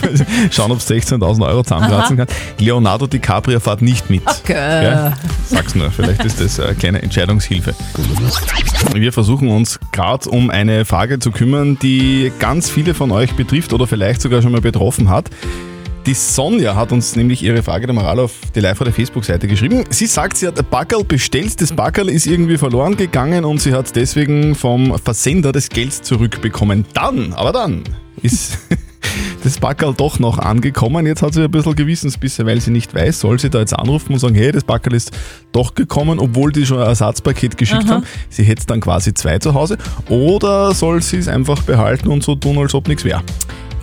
Schauen, 0.52 0.70
ob 0.70 0.78
du 0.78 0.94
16.000 0.94 1.48
Euro 1.48 1.64
zusammenkratzen 1.64 2.16
kannst. 2.16 2.32
Leonardo 2.60 3.08
DiCaprio 3.08 3.58
fährt 3.58 3.82
nicht 3.82 4.08
mit. 4.08 4.22
Okay. 4.24 4.52
Gell? 4.54 5.12
Sag's 5.46 5.74
nur, 5.74 5.90
vielleicht 5.90 6.24
ist 6.24 6.40
das 6.40 6.60
eine 6.60 6.76
kleine 6.76 7.02
Entscheidungshilfe. 7.02 7.74
Wir 8.94 9.12
versuchen 9.12 9.48
uns 9.48 9.80
gerade 9.90 10.30
um 10.30 10.48
eine 10.50 10.84
Frage 10.84 11.18
zu 11.18 11.32
kümmern, 11.32 11.76
die 11.82 12.30
ganz 12.38 12.70
viele 12.70 12.94
von 12.94 13.10
euch 13.10 13.34
betrifft 13.34 13.72
oder 13.72 13.88
vielleicht 13.88 14.22
sogar 14.22 14.42
schon 14.42 14.52
mal 14.52 14.60
betroffen 14.60 15.08
hat. 15.08 15.28
Die 16.06 16.12
Sonja 16.12 16.76
hat 16.76 16.92
uns 16.92 17.16
nämlich 17.16 17.42
ihre 17.42 17.62
Frage 17.62 17.86
der 17.86 17.94
Moral 17.94 18.20
auf 18.20 18.32
die 18.54 18.60
live 18.60 18.78
der 18.78 18.92
Facebook-Seite 18.92 19.48
geschrieben. 19.48 19.84
Sie 19.88 20.04
sagt, 20.04 20.36
sie 20.36 20.46
hat 20.46 20.58
ein 20.58 20.66
Backerl 20.70 21.02
bestellt, 21.02 21.58
das 21.62 21.72
Backerl 21.72 22.10
ist 22.10 22.26
irgendwie 22.26 22.58
verloren 22.58 22.94
gegangen 22.94 23.46
und 23.46 23.62
sie 23.62 23.72
hat 23.72 23.96
deswegen 23.96 24.54
vom 24.54 24.98
Versender 24.98 25.50
das 25.50 25.70
Geld 25.70 25.94
zurückbekommen. 25.94 26.84
Dann, 26.92 27.32
aber 27.32 27.52
dann 27.52 27.84
ist 28.20 28.58
das 29.44 29.58
Backerl 29.58 29.94
doch 29.94 30.18
noch 30.18 30.38
angekommen. 30.38 31.06
Jetzt 31.06 31.22
hat 31.22 31.32
sie 31.32 31.42
ein 31.42 31.50
bisschen 31.50 31.74
Gewissensbisse, 31.74 32.44
weil 32.44 32.60
sie 32.60 32.70
nicht 32.70 32.92
weiß, 32.94 33.20
soll 33.20 33.38
sie 33.38 33.48
da 33.48 33.60
jetzt 33.60 33.72
anrufen 33.72 34.12
und 34.12 34.18
sagen, 34.18 34.34
hey, 34.34 34.52
das 34.52 34.64
Backerl 34.64 34.92
ist 34.92 35.10
doch 35.52 35.74
gekommen, 35.74 36.18
obwohl 36.18 36.52
die 36.52 36.66
schon 36.66 36.80
ein 36.80 36.86
Ersatzpaket 36.86 37.56
geschickt 37.56 37.84
Aha. 37.84 37.94
haben. 37.94 38.06
Sie 38.28 38.42
hätte 38.42 38.66
dann 38.66 38.82
quasi 38.82 39.14
zwei 39.14 39.38
zu 39.38 39.54
Hause. 39.54 39.78
Oder 40.10 40.74
soll 40.74 41.00
sie 41.00 41.16
es 41.16 41.28
einfach 41.28 41.62
behalten 41.62 42.08
und 42.08 42.22
so 42.22 42.34
tun, 42.34 42.58
als 42.58 42.74
ob 42.74 42.88
nichts 42.88 43.04
wäre? 43.04 43.22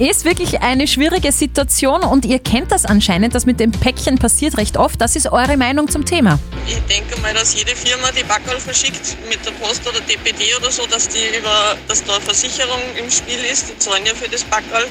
Ist 0.02 0.26
wirklich 0.26 0.62
eine 0.62 0.88
schwierige 0.88 1.32
Situation 1.32 2.02
und 2.02 2.26
ihr 2.26 2.40
kennt 2.40 2.72
das 2.72 2.86
anscheinend, 2.86 3.36
das 3.36 3.46
mit 3.46 3.60
dem 3.60 3.70
Päckchen 3.70 4.18
passiert 4.18 4.58
recht 4.58 4.76
oft. 4.76 5.00
Das 5.00 5.16
ist 5.16 5.32
eure 5.32 5.58
Meinung 5.58 5.90
zum 5.90 6.06
Thema. 6.06 6.40
Ich 6.66 6.82
denke 6.92 7.22
mal, 7.22 7.36
dass 7.36 7.54
jede 7.54 7.76
Firma 7.76 8.10
die 8.10 8.24
Backerl 8.24 8.60
verschickt 8.60 9.16
mit 9.30 9.46
der 9.46 9.52
Post 9.52 9.88
oder 9.88 10.00
DPD 10.02 10.56
oder 10.58 10.72
so, 10.72 10.88
dass 10.88 11.08
die 11.08 11.38
über, 11.38 11.78
dass 11.88 12.04
da 12.04 12.20
Versicherung 12.20 12.82
im 12.98 13.12
Spiel 13.12 13.46
ist. 13.46 13.70
Die 13.70 13.78
zahlen 13.78 14.04
ja 14.04 14.16
für 14.16 14.28
das 14.28 14.44
Backerl, 14.46 14.88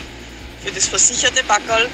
für 0.65 0.71
das 0.71 0.87
versicherte 0.87 1.43
Backerl. 1.43 1.87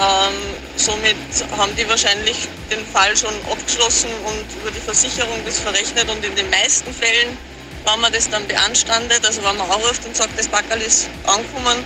Ähm, 0.00 0.34
somit 0.76 1.16
haben 1.58 1.76
die 1.76 1.86
wahrscheinlich 1.86 2.48
den 2.70 2.86
Fall 2.86 3.14
schon 3.18 3.34
abgeschlossen 3.52 4.08
und 4.24 4.62
über 4.62 4.70
die 4.70 4.80
Versicherung 4.80 5.44
das 5.44 5.58
verrechnet 5.58 6.08
und 6.08 6.24
in 6.24 6.34
den 6.34 6.48
meisten 6.48 6.90
Fällen, 6.90 7.36
wenn 7.84 8.00
man 8.00 8.10
das 8.14 8.30
dann 8.30 8.46
beanstandet, 8.46 9.26
also 9.26 9.44
wenn 9.44 9.58
man 9.58 9.70
anruft 9.70 10.06
und 10.06 10.16
sagt, 10.16 10.38
das 10.38 10.48
Backerl 10.48 10.80
ist 10.80 11.10
angekommen, 11.26 11.84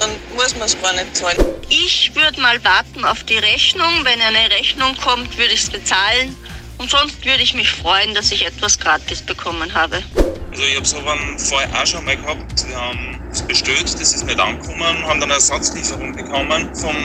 dann 0.00 0.10
muss 0.34 0.54
man 0.56 0.66
es 0.66 0.80
gar 0.80 0.92
nicht 0.94 1.16
zahlen. 1.16 1.38
Ich 1.68 2.14
würde 2.14 2.40
mal 2.40 2.62
warten 2.64 3.04
auf 3.04 3.22
die 3.24 3.38
Rechnung. 3.38 3.92
Wenn 4.02 4.20
eine 4.20 4.50
Rechnung 4.50 4.96
kommt, 4.96 5.36
würde 5.38 5.52
ich 5.52 5.62
es 5.62 5.70
bezahlen. 5.70 6.36
Und 6.78 6.90
sonst 6.90 7.24
würde 7.24 7.42
ich 7.42 7.54
mich 7.54 7.70
freuen, 7.70 8.14
dass 8.14 8.32
ich 8.32 8.46
etwas 8.46 8.78
gratis 8.78 9.20
bekommen 9.22 9.72
habe. 9.74 10.02
Also 10.50 10.62
ich 10.64 10.76
habe 10.76 10.86
so 10.86 10.98
einen 10.98 11.38
Fall 11.38 11.68
auch 11.74 11.86
schon 11.86 12.04
mal 12.04 12.16
gehabt. 12.16 12.66
Wir 12.66 12.76
haben 12.76 13.20
es 13.30 13.42
bestellt, 13.42 13.84
das 13.84 14.14
ist 14.14 14.24
nicht 14.24 14.40
angekommen, 14.40 15.06
haben 15.06 15.20
dann 15.20 15.24
eine 15.24 15.34
Ersatzlieferung 15.34 16.16
bekommen 16.16 16.74
vom, 16.74 16.96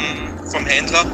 vom 0.49 0.65
Händler 0.65 1.05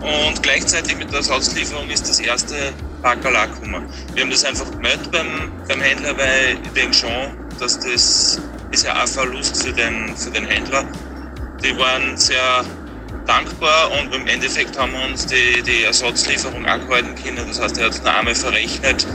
und 0.00 0.42
gleichzeitig 0.42 0.96
mit 0.96 1.10
der 1.10 1.18
Ersatzlieferung 1.18 1.88
ist 1.90 2.08
das 2.08 2.20
erste 2.20 2.72
Packerl 3.02 3.36
auch 3.36 3.54
gekommen. 3.54 3.86
Wir 4.14 4.22
haben 4.22 4.30
das 4.30 4.44
einfach 4.44 4.70
gemeldet 4.70 5.10
beim, 5.10 5.52
beim 5.68 5.80
Händler, 5.80 6.16
weil 6.16 6.58
ich 6.62 6.72
denke 6.72 6.94
schon, 6.94 7.36
dass 7.58 7.78
das 7.78 8.40
ist 8.70 8.84
ja 8.84 8.94
auch 8.94 9.02
ein 9.02 9.08
Verlust 9.08 9.62
für 9.62 9.72
den, 9.72 10.16
für 10.16 10.30
den 10.30 10.46
Händler. 10.46 10.84
Die 11.62 11.76
waren 11.78 12.16
sehr 12.16 12.64
dankbar 13.26 13.90
und 14.00 14.14
im 14.14 14.26
Endeffekt 14.26 14.78
haben 14.78 14.92
wir 14.92 15.04
uns 15.10 15.26
die, 15.26 15.62
die 15.62 15.84
Ersatzlieferung 15.84 16.64
angehalten 16.64 17.14
können. 17.22 17.46
Das 17.48 17.60
heißt, 17.60 17.78
er 17.78 17.86
hat 17.86 18.04
noch 18.04 18.14
einmal 18.14 18.34
verrechnet 18.34 19.06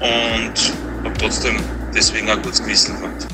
und 0.00 0.74
habe 1.04 1.18
trotzdem 1.18 1.56
deswegen 1.94 2.30
auch 2.30 2.40
gutes 2.42 2.62
Gewissen 2.62 3.00
gehabt. 3.00 3.26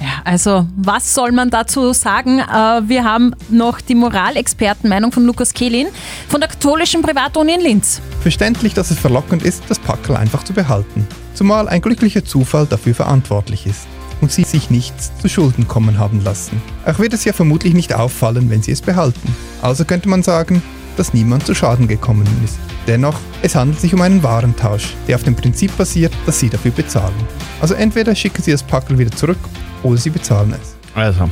Ja, 0.00 0.22
also 0.24 0.66
was 0.76 1.14
soll 1.14 1.32
man 1.32 1.50
dazu 1.50 1.92
sagen? 1.92 2.40
Äh, 2.40 2.88
Wir 2.88 3.04
haben 3.04 3.34
noch 3.48 3.80
die 3.80 3.94
Moralexpertenmeinung 3.94 5.12
von 5.12 5.24
Lukas 5.24 5.54
Kehlin 5.54 5.88
von 6.28 6.40
der 6.40 6.48
katholischen 6.48 7.02
Privatuni 7.02 7.54
in 7.54 7.60
Linz. 7.60 8.00
Verständlich, 8.22 8.74
dass 8.74 8.90
es 8.90 8.98
verlockend 8.98 9.42
ist, 9.42 9.62
das 9.68 9.78
Packerl 9.78 10.16
einfach 10.16 10.44
zu 10.44 10.52
behalten. 10.52 11.06
Zumal 11.34 11.68
ein 11.68 11.80
glücklicher 11.80 12.24
Zufall 12.24 12.66
dafür 12.66 12.94
verantwortlich 12.94 13.66
ist 13.66 13.86
und 14.20 14.32
sie 14.32 14.44
sich 14.44 14.70
nichts 14.70 15.12
zu 15.20 15.28
Schulden 15.28 15.68
kommen 15.68 15.98
haben 15.98 16.22
lassen. 16.24 16.60
Auch 16.86 16.98
wird 16.98 17.12
es 17.12 17.24
ja 17.24 17.32
vermutlich 17.32 17.74
nicht 17.74 17.94
auffallen, 17.94 18.50
wenn 18.50 18.62
sie 18.62 18.72
es 18.72 18.80
behalten. 18.82 19.34
Also 19.62 19.84
könnte 19.84 20.08
man 20.08 20.22
sagen, 20.22 20.62
dass 20.96 21.14
niemand 21.14 21.46
zu 21.46 21.54
Schaden 21.54 21.86
gekommen 21.88 22.26
ist. 22.44 22.58
Dennoch, 22.86 23.18
es 23.42 23.54
handelt 23.54 23.80
sich 23.80 23.94
um 23.94 24.00
einen 24.00 24.22
Warentausch, 24.22 24.94
der 25.06 25.16
auf 25.16 25.22
dem 25.22 25.36
Prinzip 25.36 25.76
basiert, 25.76 26.12
dass 26.26 26.40
sie 26.40 26.48
dafür 26.48 26.72
bezahlen. 26.72 27.14
Also 27.60 27.74
entweder 27.74 28.14
schicken 28.14 28.42
sie 28.42 28.50
das 28.50 28.62
Packerl 28.62 28.98
wieder 28.98 29.12
zurück 29.12 29.38
oder 29.82 29.96
sie 29.96 30.10
bezahlen 30.10 30.54
es. 30.60 30.74
Also, 30.94 31.30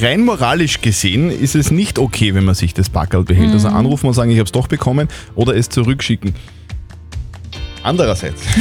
rein 0.00 0.20
moralisch 0.24 0.80
gesehen 0.80 1.30
ist 1.30 1.56
es 1.56 1.72
nicht 1.72 1.98
okay, 1.98 2.34
wenn 2.34 2.44
man 2.44 2.54
sich 2.54 2.72
das 2.72 2.88
Packerl 2.88 3.24
behält. 3.24 3.52
Also 3.52 3.68
Mhm. 3.68 3.74
anrufen 3.74 4.06
und 4.06 4.14
sagen, 4.14 4.30
ich 4.30 4.36
habe 4.38 4.44
es 4.46 4.52
doch 4.52 4.68
bekommen 4.68 5.08
oder 5.34 5.56
es 5.56 5.68
zurückschicken. 5.68 6.34
Andererseits. 7.82 8.42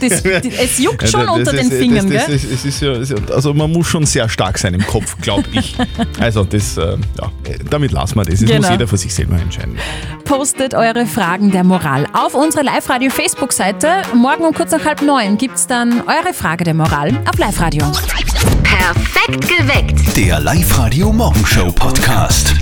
Das, 0.00 0.22
es 0.24 0.78
juckt 0.78 1.06
schon 1.10 1.20
Also, 1.20 1.32
unter 1.34 1.52
das 1.52 1.60
den 1.60 1.70
ist- 1.70 1.78
Fingern, 1.78 2.08
das, 2.10 2.26
das, 2.26 2.40
gell? 2.42 2.52
ist- 2.54 2.64
ist 2.64 2.80
ja, 2.80 2.92
ist- 2.92 3.30
also 3.30 3.52
man 3.52 3.70
muss 3.70 3.86
schon 3.86 4.06
sehr 4.06 4.30
stark 4.30 4.56
sein 4.56 4.72
im 4.72 4.86
Kopf, 4.86 5.14
glaube 5.20 5.44
ich. 5.52 5.74
Also 6.18 6.44
das, 6.44 6.78
äh, 6.78 6.96
ja, 7.20 7.30
damit 7.68 7.92
lassen 7.92 8.16
wir 8.16 8.24
das. 8.24 8.40
Das 8.40 8.48
muss 8.48 8.50
Genau. 8.50 8.70
jeder 8.70 8.88
für 8.88 8.96
sich 8.96 9.12
selber 9.14 9.36
entscheiden. 9.38 9.76
Postet 10.24 10.72
eure 10.72 11.04
Fragen 11.04 11.50
der 11.50 11.64
Moral 11.64 12.06
auf 12.14 12.34
unsere 12.34 12.64
Live-Radio-Facebook-Seite. 12.64 13.88
Morgen 14.14 14.44
um 14.44 14.54
kurz 14.54 14.70
nach 14.72 14.84
halb 14.86 15.02
neun 15.02 15.36
gibt 15.36 15.56
es 15.56 15.66
dann 15.66 16.00
eure 16.06 16.32
Frage 16.32 16.64
der 16.64 16.74
Moral 16.74 17.10
auf 17.30 17.38
Live-Radio. 17.38 17.84
Perfekt 18.62 19.48
geweckt. 19.48 20.16
Der 20.16 20.40
Live-Radio 20.40 21.12
Morgenshow 21.12 21.70
Podcast. 21.72 22.54